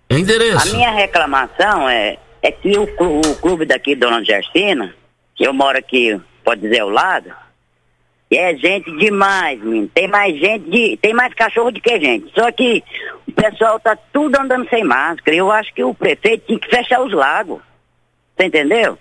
[0.09, 0.75] A Endereço.
[0.75, 4.93] minha reclamação é, é que o, o clube daqui, Dona Gersina,
[5.35, 7.31] que eu moro aqui, pode dizer, ao lado,
[8.38, 9.88] é gente demais, menino.
[9.93, 12.32] Tem mais gente, de, tem mais cachorro do que gente.
[12.34, 12.84] Só que
[13.28, 15.36] o pessoal tá tudo andando sem máscara.
[15.36, 17.62] Eu acho que o prefeito tinha que fechar os lagos.
[18.36, 18.98] Você entendeu?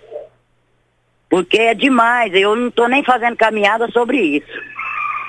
[1.29, 2.33] Porque é demais.
[2.33, 4.61] Eu não tô nem fazendo caminhada sobre isso.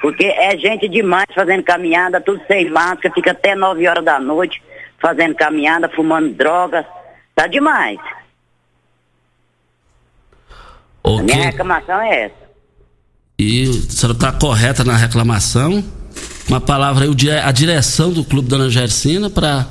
[0.01, 4.63] Porque é gente demais fazendo caminhada, tudo sem máscara, fica até 9 horas da noite
[4.99, 6.85] fazendo caminhada, fumando drogas.
[7.35, 7.99] Tá demais.
[11.03, 11.23] A Ok.
[11.25, 12.46] minha reclamação é essa.
[13.39, 15.85] E a senhora está correta na reclamação.
[16.49, 19.67] Uma palavra aí, a direção do Clube Dona Gersina para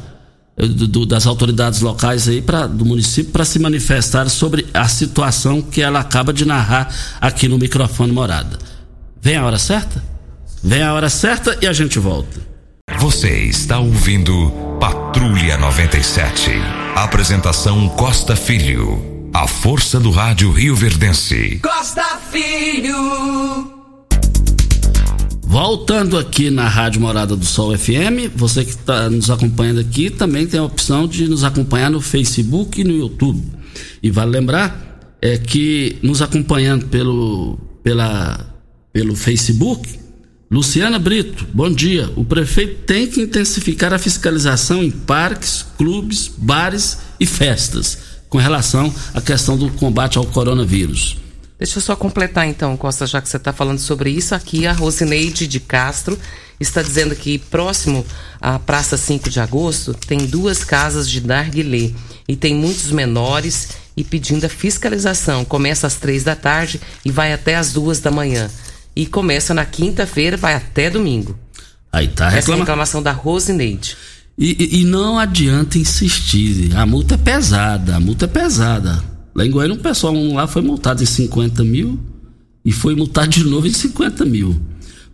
[1.07, 5.99] das autoridades locais aí para do município para se manifestar sobre a situação que ela
[5.99, 8.57] acaba de narrar aqui no microfone morada.
[9.21, 10.01] Vem a hora certa?
[10.63, 12.39] Vem a hora certa e a gente volta.
[12.99, 16.51] Você está ouvindo Patrulha 97.
[16.95, 19.14] Apresentação Costa Filho.
[19.35, 21.59] A força do rádio Rio Verdense.
[21.61, 22.95] Costa Filho.
[25.41, 30.47] Voltando aqui na Rádio Morada do Sol FM, você que está nos acompanhando aqui também
[30.47, 33.43] tem a opção de nos acompanhar no Facebook e no YouTube.
[34.01, 38.39] E vale lembrar é que nos acompanhando pelo, pela,
[38.93, 39.99] pelo Facebook,
[40.49, 42.09] Luciana Brito, bom dia.
[42.15, 48.93] O prefeito tem que intensificar a fiscalização em parques, clubes, bares e festas com relação
[49.13, 51.15] à questão do combate ao coronavírus.
[51.57, 54.35] Deixa eu só completar então, Costa, já que você está falando sobre isso.
[54.35, 56.19] Aqui a Rosineide de Castro
[56.59, 58.05] está dizendo que próximo
[58.41, 61.91] à Praça 5 de Agosto tem duas casas de narguilé
[62.27, 65.45] e tem muitos menores e pedindo a fiscalização.
[65.45, 68.51] Começa às três da tarde e vai até às duas da manhã.
[68.93, 71.39] E começa na quinta-feira, vai até domingo.
[71.89, 73.95] Aí tá Essa é a reclamação da Rosineide.
[74.37, 76.75] E, e- não adianta insistir.
[76.75, 79.01] A multa é pesada, a multa é pesada.
[79.33, 81.99] Lá em Goiânia, um pessoal um lá foi multado em 50 mil
[82.63, 84.59] e foi multado de novo em 50 mil.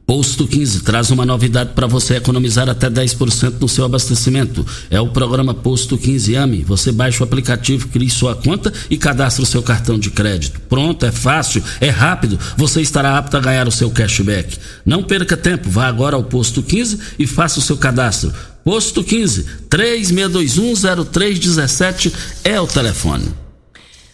[0.05, 4.65] Posto 15 traz uma novidade para você economizar até 10% no seu abastecimento.
[4.89, 6.63] É o programa Posto 15 AME.
[6.63, 10.59] Você baixa o aplicativo, cria sua conta e cadastra o seu cartão de crédito.
[10.67, 12.37] Pronto, é fácil, é rápido.
[12.57, 14.57] Você estará apto a ganhar o seu cashback.
[14.85, 18.33] Não perca tempo, vá agora ao Posto 15 e faça o seu cadastro.
[18.63, 23.33] Posto 15 36210317 é o telefone.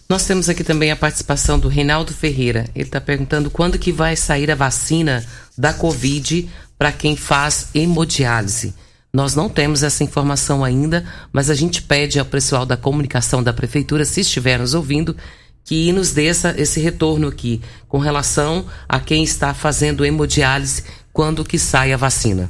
[0.09, 2.69] Nós temos aqui também a participação do Reinaldo Ferreira.
[2.73, 5.21] Ele está perguntando quando que vai sair a vacina
[5.57, 8.73] da Covid para quem faz hemodiálise.
[9.11, 13.51] Nós não temos essa informação ainda, mas a gente pede ao pessoal da comunicação da
[13.51, 15.13] prefeitura, se estiver nos ouvindo,
[15.65, 21.43] que nos dê essa, esse retorno aqui com relação a quem está fazendo hemodiálise quando
[21.43, 22.49] que sai a vacina.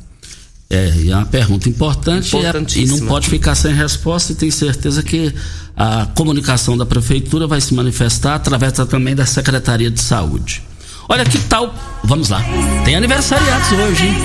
[0.70, 2.98] É, e é uma pergunta importante e- e Importantíssima.
[3.00, 5.34] não pode ficar sem resposta e tenho certeza que
[5.76, 10.62] a comunicação da prefeitura vai se manifestar através também da Secretaria de Saúde.
[11.08, 12.44] Olha que tal, vamos lá,
[12.84, 14.16] tem aniversariados hoje, hein?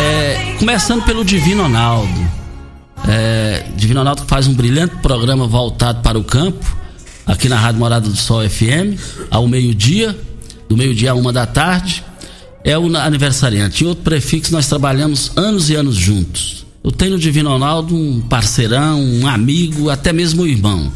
[0.00, 2.28] É, começando pelo Divino Ronaldo.
[3.08, 6.64] É, Divino Ronaldo faz um brilhante programa voltado para o campo,
[7.24, 8.98] aqui na Rádio Morada do Sol FM,
[9.30, 10.18] ao meio-dia,
[10.68, 12.02] do meio-dia a uma da tarde.
[12.66, 13.84] É o aniversariante.
[13.84, 16.66] Em outro prefixo, nós trabalhamos anos e anos juntos.
[16.82, 20.92] Eu tenho no Divino Ronaldo um parceirão, um amigo, até mesmo um irmão.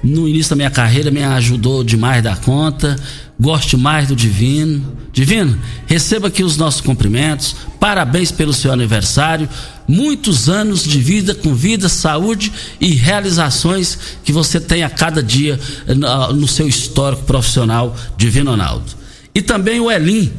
[0.00, 2.94] No início da minha carreira, me ajudou demais da conta.
[3.38, 4.96] Gosto mais do Divino.
[5.12, 7.56] Divino, receba aqui os nossos cumprimentos.
[7.80, 9.48] Parabéns pelo seu aniversário.
[9.88, 15.58] Muitos anos de vida com vida, saúde e realizações que você tem a cada dia
[15.88, 15.94] eh,
[16.32, 18.86] no seu histórico profissional, Divino Ronaldo.
[19.34, 20.30] E também o Elim.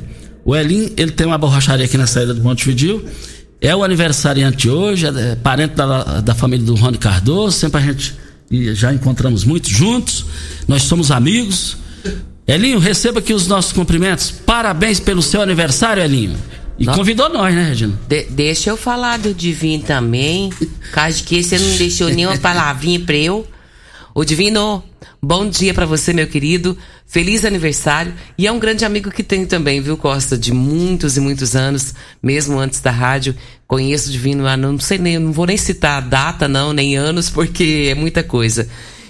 [0.45, 3.05] O Elim, ele tem uma borracharia aqui na saída do Montevidil.
[3.61, 7.57] É o aniversariante hoje, é parente da, da família do Rony Cardoso.
[7.57, 8.13] Sempre a gente
[8.73, 10.25] já encontramos muito juntos.
[10.67, 11.77] Nós somos amigos.
[12.45, 14.31] Elinho, receba aqui os nossos cumprimentos.
[14.31, 16.35] Parabéns pelo seu aniversário, Elinho.
[16.77, 16.93] E Não.
[16.95, 17.93] convidou nós, né, Regina?
[18.09, 20.49] De- deixa eu falar do Divino também.
[20.91, 23.47] Caso que você não deixou nenhuma palavrinha pra eu.
[24.13, 24.83] O Divino,
[25.21, 26.77] bom dia pra você, meu querido.
[27.05, 28.13] Feliz aniversário.
[28.37, 30.37] E é um grande amigo que tenho também, viu, Costa?
[30.37, 33.35] De muitos e muitos anos, mesmo antes da rádio.
[33.67, 36.95] Conheço o Divino, ah, não sei nem, não vou nem citar a data, não, nem
[36.95, 38.67] anos, porque é muita coisa.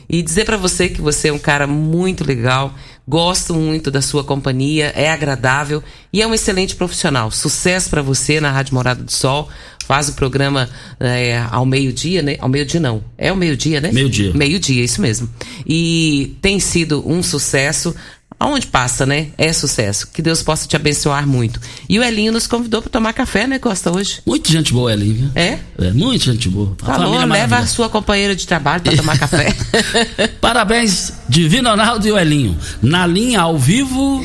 [0.10, 2.76] E dizer pra você que você é um cara muito legal,
[3.08, 7.32] gosto muito da sua companhia, é agradável e é um excelente profissional.
[7.32, 9.50] Sucesso pra você na Rádio Morada do Sol.
[9.88, 10.70] Faz o programa
[11.00, 12.38] é, ao meio-dia, né?
[12.40, 13.04] Ao meio-dia não.
[13.18, 13.92] É ao meio-dia, né?
[13.92, 14.34] Meio-dia.
[14.34, 15.30] Meio-dia, isso mesmo.
[15.68, 17.94] E tem sido um sucesso.
[18.40, 19.28] Aonde passa, né?
[19.38, 20.08] É sucesso.
[20.12, 21.62] Que Deus possa te abençoar muito.
[21.88, 24.22] E o Elinho nos convidou para tomar café, né, Costa, hoje?
[24.26, 25.14] Muita gente boa, Elinho.
[25.16, 25.30] viu?
[25.36, 25.60] É?
[25.80, 26.76] É, muita gente boa.
[26.82, 29.56] A Falou, família é leva a sua companheira de trabalho para tomar café.
[30.42, 32.58] Parabéns, Divino Ronaldo e o Elinho.
[32.82, 34.22] Na linha ao vivo,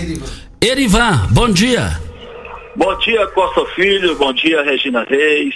[0.61, 2.08] Erivan, bom dia.
[2.79, 4.15] Bom dia, Costa Filho.
[4.15, 5.53] Bom dia, Regina Reis.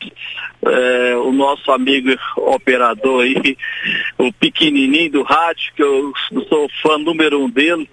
[0.60, 3.56] É, o nosso amigo operador aí,
[4.18, 6.12] o pequenininho do rádio, que eu
[6.48, 7.88] sou fã número um dele.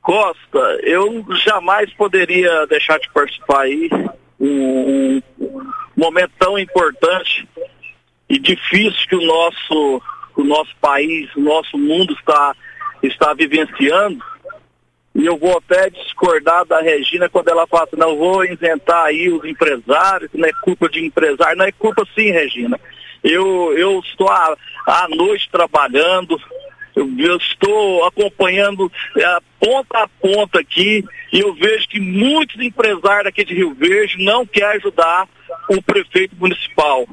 [0.00, 3.90] Costa, eu jamais poderia deixar de participar aí.
[4.38, 7.48] Um, um momento tão importante
[8.28, 10.00] e difícil que o nosso,
[10.36, 12.54] o nosso país, o nosso mundo está,
[13.02, 14.22] está vivenciando.
[15.14, 19.28] E eu vou até discordar da Regina quando ela fala assim, não vou isentar aí
[19.28, 22.80] os empresários, não é culpa de empresário, não é culpa sim, Regina.
[23.22, 26.40] Eu, eu estou à, à noite trabalhando,
[26.96, 33.26] eu, eu estou acompanhando é, ponta a ponta aqui e eu vejo que muitos empresários
[33.26, 35.28] aqui de Rio Verde não querem ajudar
[35.68, 37.06] o prefeito municipal.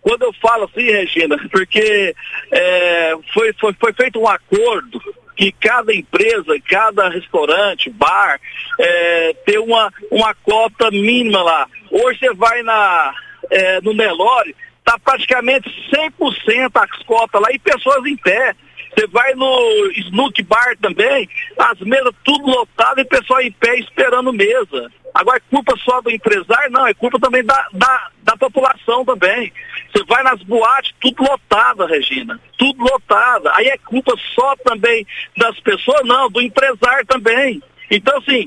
[0.00, 2.14] Quando eu falo assim, Regina, porque
[2.50, 5.00] é, foi, foi, foi feito um acordo
[5.36, 8.40] que cada empresa, cada restaurante, bar,
[8.80, 11.68] é, tem uma, uma cota mínima lá.
[11.90, 13.14] Hoje você vai na,
[13.50, 18.54] é, no Nelore, tá praticamente 100% as cotas lá e pessoas em pé.
[18.96, 21.28] Você vai no Snook Bar também,
[21.58, 24.90] as mesas tudo lotadas e pessoal em pé esperando mesa.
[25.12, 26.70] Agora é culpa só do empresário?
[26.70, 29.52] Não, é culpa também da, da, da população também.
[29.96, 32.38] Você vai nas boates, tudo lotada, Regina.
[32.58, 33.50] Tudo lotada.
[33.54, 36.02] Aí é culpa só também das pessoas?
[36.04, 37.62] Não, do empresário também.
[37.90, 38.46] Então, assim,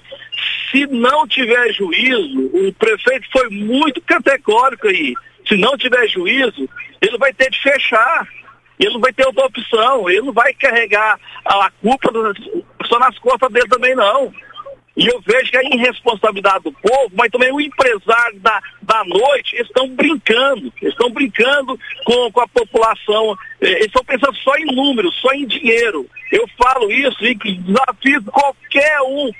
[0.69, 5.15] se não tiver juízo, o prefeito foi muito categórico aí.
[5.47, 6.69] Se não tiver juízo,
[7.01, 8.27] ele vai ter de fechar.
[8.77, 12.11] Ele não vai ter outra opção, ele não vai carregar a, culpa
[12.85, 14.31] só nas costas dele também não.
[14.99, 19.55] E eu vejo que a irresponsabilidade do povo, mas também o empresário da, da noite,
[19.55, 25.15] estão brincando, estão brincando com, com a população, eh, eles estão pensando só em números,
[25.21, 26.05] só em dinheiro.
[26.29, 29.31] Eu falo isso e desafio qualquer um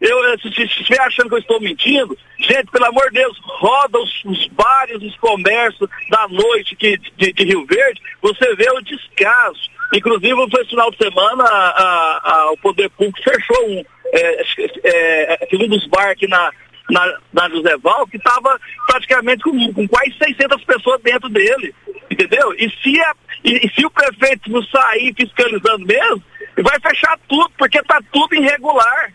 [0.00, 4.24] eu, se, estiver achando que eu estou mentindo, gente, pelo amor de Deus, roda os,
[4.24, 9.60] os bares, os comércios da noite que, de, de, Rio Verde, você vê o descaso.
[9.92, 14.42] Inclusive, no final de semana, a, a, o Poder Público fechou um, é,
[14.84, 16.50] é, é, um dos bares aqui na,
[16.90, 21.74] na, na José Val, que estava praticamente com, com, quase 600 pessoas dentro dele,
[22.10, 22.52] entendeu?
[22.54, 26.22] E se, a, e, e se o prefeito não sair fiscalizando mesmo,
[26.62, 29.12] vai fechar tudo, porque está tudo irregular.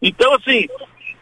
[0.00, 0.68] Então, assim,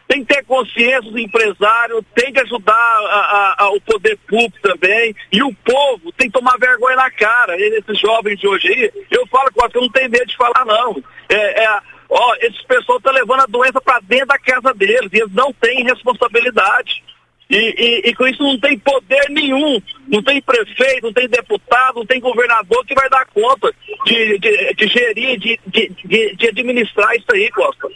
[0.07, 4.57] tem que ter consciência os empresários, tem que ajudar a, a, a, o poder público
[4.61, 7.59] também, e o povo tem que tomar vergonha na cara.
[7.59, 11.03] Esses jovens de hoje aí, eu falo com você, não tem medo de falar, não.
[11.29, 11.79] É, é,
[12.09, 15.53] ó, esses pessoas estão levando a doença para dentro da casa deles, e eles não
[15.53, 17.03] têm responsabilidade.
[17.49, 21.95] E, e, e, com isso não tem poder nenhum, não tem prefeito, não tem deputado,
[21.95, 23.73] não tem governador que vai dar conta
[24.05, 27.87] de, de, de gerir, de, de, de administrar isso aí, Costa.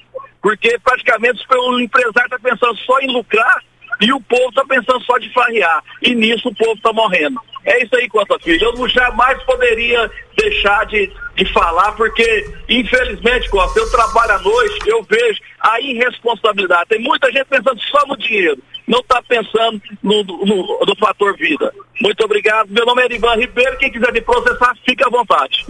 [0.42, 3.62] Porque praticamente o empresário está pensando só em lucrar
[4.02, 5.84] e o povo está pensando só de farrear.
[6.02, 7.40] E nisso o povo está morrendo.
[7.64, 8.60] É isso aí, Costa Filho.
[8.76, 15.04] Eu jamais poderia deixar de, de falar, porque, infelizmente, Costa, eu trabalho à noite, eu
[15.04, 16.90] vejo a irresponsabilidade.
[16.90, 21.72] Tem muita gente pensando só no dinheiro, não está pensando no, no, no, fator vida.
[22.02, 22.70] Muito obrigado.
[22.70, 23.78] Meu nome é Erivan Ribeiro.
[23.78, 25.66] Quem quiser me processar, fique à vontade.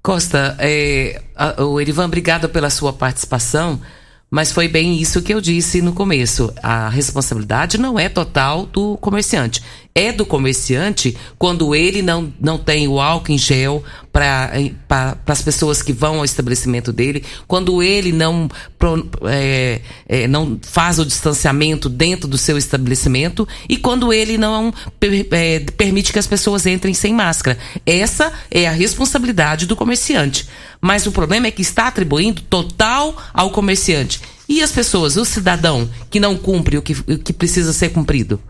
[0.00, 1.20] Costa, é,
[1.58, 3.80] o Erivan, obrigado pela sua participação.
[4.34, 6.52] Mas foi bem isso que eu disse no começo.
[6.60, 9.62] A responsabilidade não é total do comerciante.
[9.96, 14.50] É do comerciante quando ele não, não tem o álcool em gel para
[15.24, 18.48] as pessoas que vão ao estabelecimento dele, quando ele não,
[19.28, 24.74] é, é, não faz o distanciamento dentro do seu estabelecimento e quando ele não
[25.30, 27.56] é, permite que as pessoas entrem sem máscara.
[27.86, 30.48] Essa é a responsabilidade do comerciante.
[30.80, 34.20] Mas o problema é que está atribuindo total ao comerciante.
[34.48, 38.40] E as pessoas, o cidadão que não cumpre o que, o que precisa ser cumprido?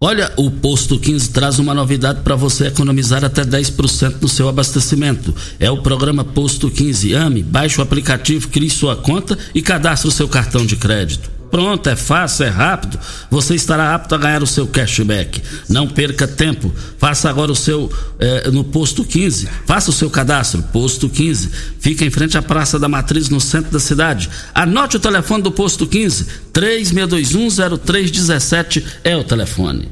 [0.00, 5.34] Olha, o Posto 15 traz uma novidade para você economizar até 10% no seu abastecimento.
[5.58, 7.42] É o programa Posto 15 Ame.
[7.42, 11.37] Baixe o aplicativo, crie sua conta e cadastre o seu cartão de crédito.
[11.50, 13.00] Pronto, é fácil, é rápido.
[13.30, 15.42] Você estará apto a ganhar o seu cashback.
[15.68, 16.72] Não perca tempo.
[16.98, 19.48] Faça agora o seu eh, no posto 15.
[19.66, 20.62] Faça o seu cadastro.
[20.64, 21.48] Posto 15.
[21.80, 24.28] Fica em frente à Praça da Matriz, no centro da cidade.
[24.54, 26.26] Anote o telefone do posto 15.
[26.52, 29.88] 36210317 é o telefone.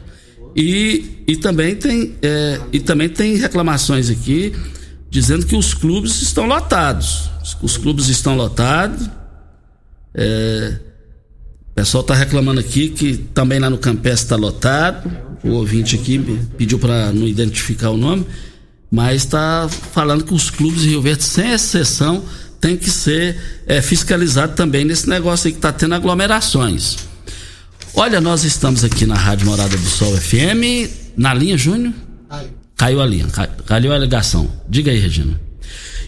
[0.54, 4.52] E, e, também tem, eh, e também tem reclamações aqui
[5.10, 7.30] dizendo que os clubes estão lotados.
[7.62, 9.08] Os clubes estão lotados.
[10.14, 10.85] É,
[11.76, 15.10] pessoal está reclamando aqui que também lá no Campestre está lotado.
[15.44, 16.18] O ouvinte aqui
[16.56, 18.26] pediu para não identificar o nome,
[18.90, 22.24] mas está falando que os clubes de Rio Verde, sem exceção,
[22.58, 26.96] tem que ser é, fiscalizado também nesse negócio aí que está tendo aglomerações.
[27.94, 31.92] Olha, nós estamos aqui na Rádio Morada do Sol FM, na linha Júnior.
[32.74, 33.26] Caiu a linha,
[33.66, 34.50] caiu a ligação.
[34.68, 35.38] Diga aí, Regina.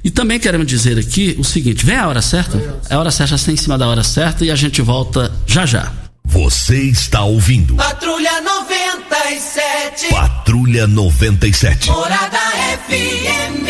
[0.02, 2.58] E também queremos dizer aqui o seguinte: vem a hora certa?
[2.88, 5.30] É a hora certa, já está em cima da hora certa e a gente volta
[5.48, 5.92] já já.
[6.26, 7.74] Você está ouvindo.
[7.74, 10.10] Patrulha 97.
[10.10, 11.90] Patrulha 97.
[11.90, 12.38] Morada
[12.86, 13.66] FM.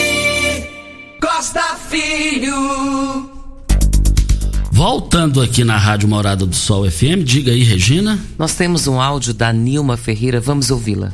[1.22, 3.31] Costa Filho.
[4.72, 8.18] Voltando aqui na Rádio Morada do Sol FM, diga aí, Regina.
[8.37, 11.12] Nós temos um áudio da Nilma Ferreira, vamos ouvi-la.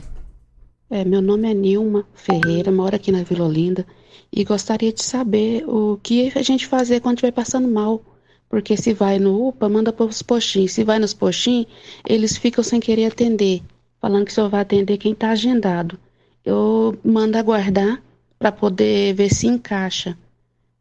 [0.91, 3.87] É, meu nome é Nilma Ferreira, moro aqui na Vila Olinda
[4.33, 8.03] e gostaria de saber o que a gente fazer quando estiver passando mal.
[8.49, 10.73] Porque se vai no UPA, manda para os postinhos.
[10.73, 11.67] Se vai nos postinhos,
[12.07, 13.63] eles ficam sem querer atender,
[14.01, 15.99] falando que só vai atender quem está agendado.
[16.45, 18.03] Eu mando aguardar
[18.39, 20.17] para poder ver se encaixa.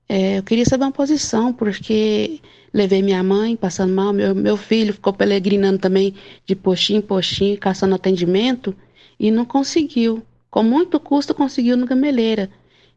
[0.07, 2.41] É, eu queria saber uma posição, porque
[2.74, 6.14] levei minha mãe passando mal, meu, meu filho ficou peregrinando também
[6.45, 8.76] de postinho em postinho, caçando atendimento,
[9.20, 10.22] e não conseguiu.
[10.51, 12.49] Com muito custo conseguiu no Gameleira.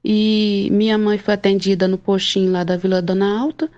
[0.04, 3.70] E minha mãe foi atendida no postinho lá da Vila Dona Alta,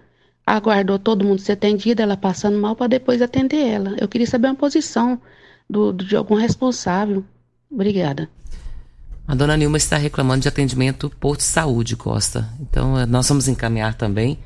[0.56, 3.94] aguardou todo mundo ser atendido, ela passando mal para depois atender ela.
[3.98, 5.20] Eu queria saber uma posição
[5.68, 7.24] do, do, de algum responsável.
[7.70, 8.28] Obrigada.
[9.26, 12.48] A dona Nilma está reclamando de atendimento por saúde, Costa.
[12.60, 14.38] Então, eh, nós vamos encaminhar também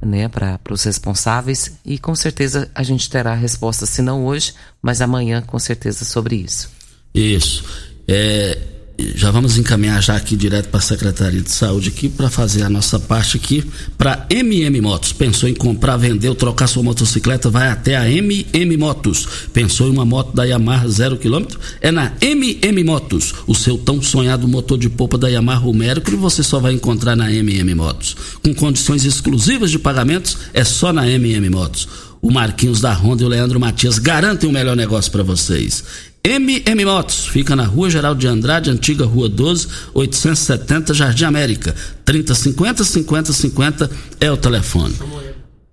[0.00, 4.54] né, para os responsáveis e com certeza a gente terá a resposta, se não hoje,
[4.82, 6.70] mas amanhã, com certeza, sobre isso.
[7.14, 7.64] Isso.
[8.06, 8.58] É,
[8.98, 12.68] já vamos encaminhar já aqui direto para a Secretaria de Saúde aqui para fazer a
[12.68, 13.64] nossa parte aqui
[13.96, 15.12] para MM Motos.
[15.12, 17.48] Pensou em comprar, vender ou trocar sua motocicleta?
[17.48, 19.28] Vai até a MM Motos.
[19.52, 21.60] Pensou em uma moto da Yamaha zero quilômetro?
[21.80, 23.34] É na MM Motos.
[23.46, 27.14] O seu tão sonhado motor de polpa da Yamaha o Mercury você só vai encontrar
[27.14, 28.16] na MM Motos.
[28.42, 31.86] Com condições exclusivas de pagamentos é só na MM Motos.
[32.20, 35.84] O Marquinhos da Honda e o Leandro Matias garantem o melhor negócio para vocês.
[36.24, 41.74] MM Motos, fica na Rua Geral de Andrade, antiga Rua 12, 870, Jardim América.
[42.04, 43.90] 3050 5050
[44.20, 44.94] é o telefone.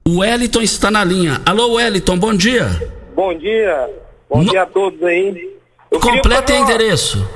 [0.07, 1.41] O Wellington está na linha.
[1.45, 2.67] Alô, Wellington, bom dia.
[3.15, 3.89] Bom dia.
[4.29, 4.49] Bom no...
[4.51, 5.55] dia a todos aí.
[5.91, 7.27] Eu Completa o endereço.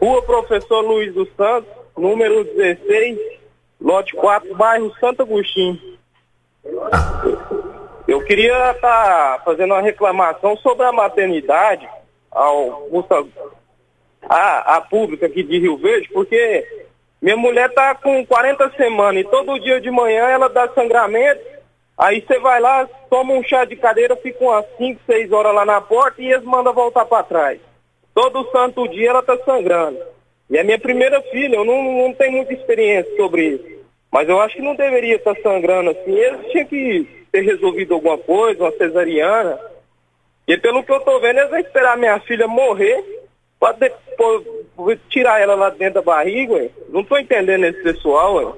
[0.00, 3.18] Rua Professor Luiz dos Santos, número 16,
[3.80, 5.78] lote 4, bairro Santo Agostinho.
[6.92, 7.22] Ah.
[8.08, 11.88] Eu queria estar tá fazendo uma reclamação sobre a maternidade
[12.32, 12.88] ao
[14.28, 16.66] a, a pública aqui de Rio Verde, porque
[17.20, 21.40] minha mulher está com 40 semanas e todo dia de manhã ela dá sangramento,
[21.96, 25.64] aí você vai lá, toma um chá de cadeira, fica umas 5, 6 horas lá
[25.64, 27.60] na porta e eles mandam voltar para trás.
[28.14, 29.98] Todo santo dia ela está sangrando.
[30.50, 33.72] E é minha primeira filha, eu não, não tenho muita experiência sobre isso.
[34.10, 36.12] Mas eu acho que não deveria estar tá sangrando assim.
[36.12, 39.58] Eles tinham que ter resolvido alguma coisa, uma cesariana
[40.52, 43.02] e pelo que eu tô vendo, eles vão esperar minha filha morrer
[43.58, 46.68] pra depois, tirar ela lá dentro da barriga, ué.
[46.90, 48.52] Não tô entendendo esse pessoal, ué.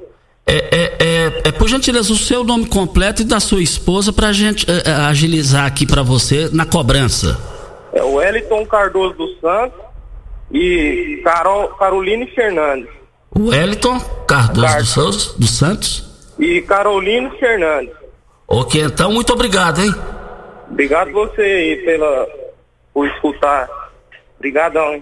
[0.45, 4.33] É, é, é, é, por gentileza, o seu nome completo e da sua esposa pra
[4.33, 7.39] gente é, é agilizar aqui pra você na cobrança.
[7.93, 9.79] É o Wellington Cardoso dos Santos
[10.51, 12.91] e Carol, Caroline Fernandes.
[13.31, 16.33] O Wellington Cardoso dos, Santos, dos Santos?
[16.41, 17.95] E Caroline Fernandes.
[18.49, 19.95] Ok, então muito obrigado, hein?
[20.75, 22.27] Obrigado você aí pela,
[22.93, 23.69] por escutar.
[24.37, 25.01] Obrigadão.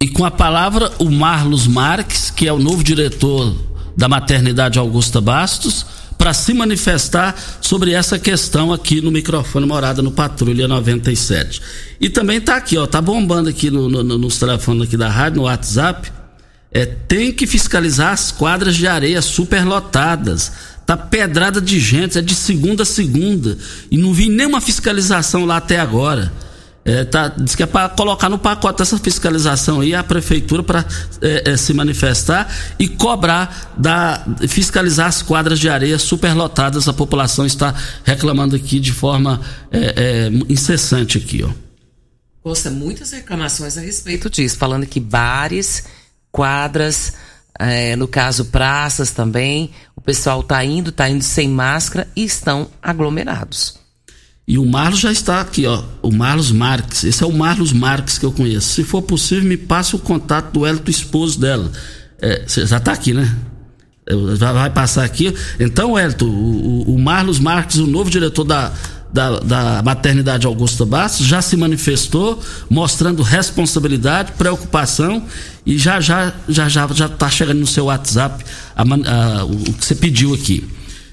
[0.00, 3.52] E com a palavra o Marlos Marques, que é o novo diretor
[3.96, 5.84] da maternidade Augusta Bastos,
[6.16, 11.60] para se manifestar sobre essa questão aqui no microfone Morada no Patrulha 97.
[12.00, 15.38] E também tá aqui, ó, tá bombando aqui no, no, nos telefones aqui da rádio,
[15.38, 16.12] no WhatsApp.
[16.70, 22.34] É, tem que fiscalizar as quadras de areia superlotadas Tá pedrada de gente, é de
[22.34, 23.58] segunda a segunda.
[23.90, 26.32] E não vi nenhuma fiscalização lá até agora.
[26.82, 30.86] É, tá, diz que é para colocar no pacote essa fiscalização aí a prefeitura para
[31.20, 36.88] é, é, se manifestar e cobrar da fiscalizar as quadras de areia superlotadas.
[36.88, 41.50] A população está reclamando aqui de forma é, é, incessante aqui, ó.
[42.70, 45.84] Muitas reclamações a respeito disso, falando que bares,
[46.32, 47.12] quadras
[47.58, 52.68] é, no caso praças também, o pessoal está indo, está indo sem máscara e estão
[52.80, 53.78] aglomerados.
[54.46, 55.82] E o Marlos já está aqui, ó.
[56.00, 57.04] O Marlos Marques.
[57.04, 58.68] Esse é o Marlos Marques que eu conheço.
[58.68, 61.70] Se for possível, me passe o contato do Elton, esposo dela.
[62.18, 63.36] É, você já está aqui, né?
[64.38, 65.34] Já vai passar aqui.
[65.60, 68.72] Então, Elton, o, o Marlos Marques, o novo diretor da,
[69.12, 75.24] da, da maternidade Augusta Bastos já se manifestou, mostrando responsabilidade, preocupação
[75.64, 78.44] e já já já já já está chegando no seu WhatsApp
[78.76, 80.68] a, a, o, que você pediu aqui.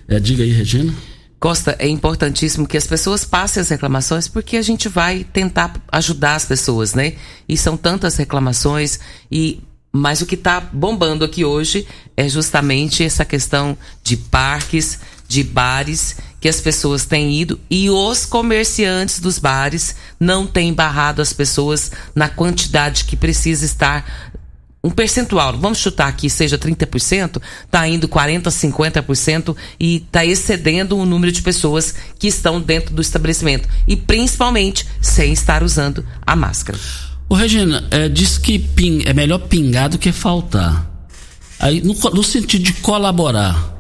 [0.08, 0.93] É, diga aí, Regina.
[1.39, 6.36] Costa, é importantíssimo que as pessoas passem as reclamações porque a gente vai tentar ajudar
[6.36, 7.14] as pessoas, né?
[7.48, 9.00] E são tantas reclamações
[9.32, 11.88] e mas o que está bombando aqui hoje
[12.18, 18.24] é justamente essa questão de parques, de bares que as pessoas têm ido e os
[18.24, 24.30] comerciantes dos bares não têm barrado as pessoas na quantidade que precisa estar
[24.84, 31.04] um percentual, vamos chutar aqui, seja 30%, está indo 40%, 50% e está excedendo o
[31.04, 33.68] número de pessoas que estão dentro do estabelecimento.
[33.88, 36.78] E principalmente sem estar usando a máscara.
[37.28, 40.88] Ô Regina, é, diz que ping, é melhor pingar do que faltar.
[41.58, 43.74] Aí, no, no sentido de colaborar.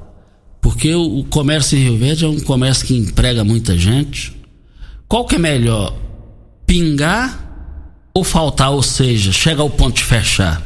[0.65, 4.35] Porque o, comércio em Rio Verde é um comércio que emprega muita gente.
[5.07, 5.95] Qual que é melhor?
[6.65, 7.39] Pingar
[8.11, 8.71] ou faltar?
[8.71, 10.63] Ou seja, chegar ao ponto de fechar?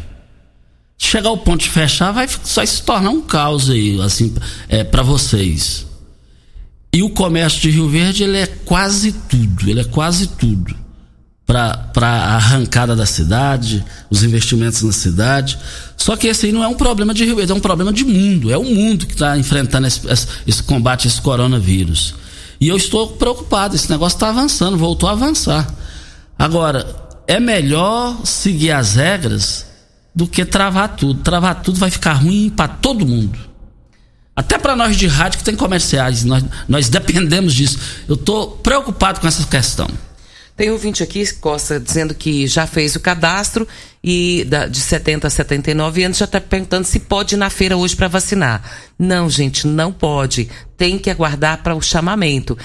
[0.97, 4.33] Chegar ao ponto de fechar vai só se tornar um caos aí, assim,
[4.69, 5.85] é, para vocês.
[6.93, 10.73] E o comércio de Rio Verde, ele é quase tudo, ele é quase tudo
[11.49, 15.57] para a arrancada da cidade, os investimentos na cidade.
[15.97, 18.05] Só que esse aí não é um problema de Rio Verde, é um problema de
[18.05, 18.51] mundo.
[18.51, 20.01] É o mundo que está enfrentando esse,
[20.45, 22.13] esse, combate a esse coronavírus.
[22.61, 25.67] E eu estou preocupado, esse negócio está avançando, voltou a avançar.
[26.37, 26.85] Agora,
[27.25, 29.65] é melhor seguir as regras
[30.13, 31.21] do que travar tudo.
[31.21, 33.39] Travar tudo vai ficar ruim para todo mundo.
[34.35, 37.79] Até para nós de rádio que tem comerciais, nós, nós dependemos disso.
[38.07, 39.89] Eu estou preocupado com essa questão.
[40.59, 43.65] Tem ouvinte aqui, Costa, dizendo que já fez o cadastro
[44.03, 47.95] e de 70 a 79 anos já está perguntando se pode ir na feira hoje
[47.95, 48.61] para vacinar.
[48.99, 50.49] Não, gente, não pode.
[50.75, 52.57] Tem que aguardar para o chamamento.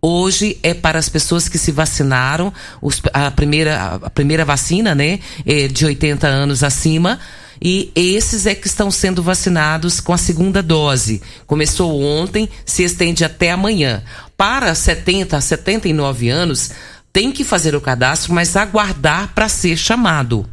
[0.00, 5.18] Hoje é para as pessoas que se vacinaram, os, a, primeira, a primeira vacina, né,
[5.44, 7.18] é de 80 anos acima
[7.64, 11.22] e esses é que estão sendo vacinados com a segunda dose.
[11.46, 14.02] Começou ontem, se estende até amanhã.
[14.36, 16.72] Para 70 a 79 anos,
[17.12, 20.46] tem que fazer o cadastro, mas aguardar para ser chamado.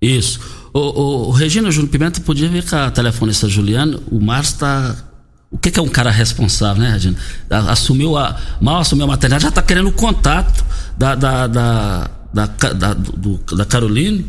[0.00, 0.40] Isso.
[0.72, 3.98] O, o, Regina Júnior Pimenta podia ver com a telefonista Juliana.
[4.10, 4.96] O Márcio está.
[5.50, 7.16] O que, que, é um cara responsável, né, Regina?
[7.50, 8.38] Assumiu a.
[8.60, 10.64] Mal assumiu a maternidade, já está querendo o contato
[10.96, 14.26] da, da, da, da, da, do, da Caroline.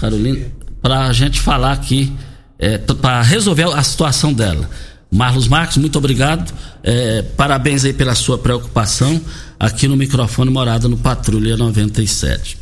[0.00, 0.46] Caroline,
[0.82, 2.12] a gente falar aqui,
[2.58, 4.68] é, para resolver a situação dela.
[5.10, 6.52] Marlos Marques, muito obrigado.
[6.82, 9.20] É, parabéns aí pela sua preocupação
[9.58, 12.58] aqui no microfone Morada no Patrulha 97.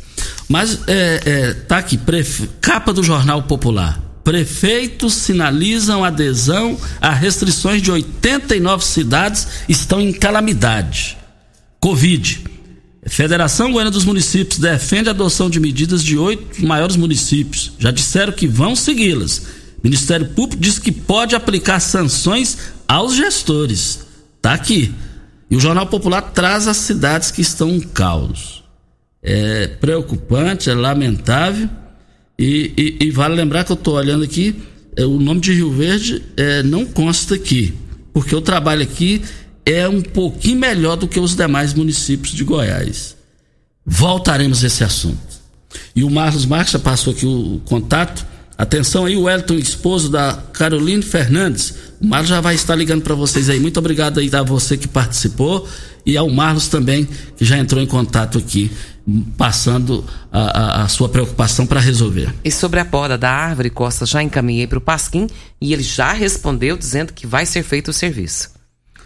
[0.47, 2.49] Mas é, é, tá aqui, prefe...
[2.59, 4.01] capa do Jornal Popular.
[4.23, 11.17] Prefeitos sinalizam adesão a restrições de 89 cidades estão em calamidade.
[11.79, 12.43] Covid.
[13.05, 17.71] Federação Goiana dos Municípios defende a adoção de medidas de oito maiores municípios.
[17.79, 19.43] Já disseram que vão segui-las.
[19.81, 23.99] Ministério Público diz que pode aplicar sanções aos gestores.
[24.41, 24.93] Tá aqui.
[25.49, 28.63] E o Jornal Popular traz as cidades que estão em caos.
[29.21, 31.69] É preocupante, é lamentável.
[32.37, 34.61] E, e, e vale lembrar que eu estou olhando aqui,
[34.95, 37.73] é, o nome de Rio Verde é, não consta aqui,
[38.13, 39.23] porque o trabalho aqui
[39.65, 43.15] é um pouquinho melhor do que os demais municípios de Goiás.
[43.85, 45.37] Voltaremos a esse assunto.
[45.95, 48.25] E o Marcos Marques já passou aqui o, o contato
[48.57, 51.75] Atenção aí, o Elton, esposo da Caroline Fernandes.
[52.01, 53.59] O Marlos já vai estar ligando para vocês aí.
[53.59, 55.67] Muito obrigado aí a você que participou
[56.03, 58.71] e ao Marlos também, que já entrou em contato aqui,
[59.37, 62.33] passando a, a, a sua preocupação para resolver.
[62.43, 65.27] E sobre a poda da árvore, Costa, já encaminhei para o Pasquim
[65.61, 68.57] e ele já respondeu dizendo que vai ser feito o serviço.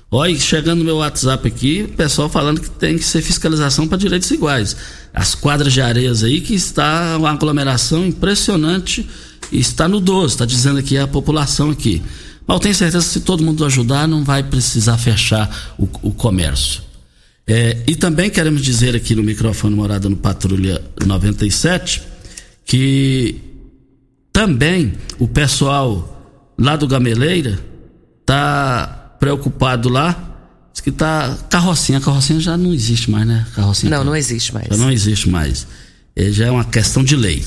[0.10, 3.98] Olha, chegando no meu WhatsApp aqui, o pessoal falando que tem que ser fiscalização para
[3.98, 4.76] direitos iguais.
[5.14, 9.10] As quadras de areias aí que está uma aglomeração impressionante
[9.52, 12.02] está no 12, está dizendo aqui a população aqui.
[12.48, 16.12] Mas eu tenho certeza que se todo mundo ajudar, não vai precisar fechar o, o
[16.12, 16.82] comércio.
[17.48, 22.04] É, e também queremos dizer aqui no microfone Morada no Patrulha 97
[22.66, 23.36] que
[24.32, 27.60] também o pessoal lá do Gameleira
[28.26, 30.30] tá preocupado lá.
[30.72, 33.46] Diz que tá carrocinha, a carrocinha já não existe mais, né?
[33.54, 34.68] Carrocinha não, não existe mais.
[34.70, 35.68] Já não existe mais.
[36.16, 37.44] É, já é uma questão de lei.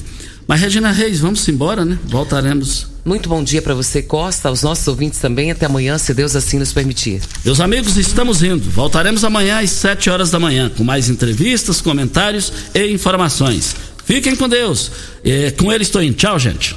[0.46, 1.98] Mas Regina Reis, vamos embora, né?
[2.04, 2.86] Voltaremos.
[3.04, 5.50] Muito bom dia para você, Costa, aos nossos ouvintes também.
[5.50, 7.20] Até amanhã, se Deus assim nos permitir.
[7.44, 8.70] Meus amigos, estamos indo.
[8.70, 13.74] Voltaremos amanhã às 7 horas da manhã com mais entrevistas, comentários e informações.
[14.04, 14.90] Fiquem com Deus.
[15.24, 16.14] É, com ele estou indo.
[16.14, 16.76] Tchau, gente.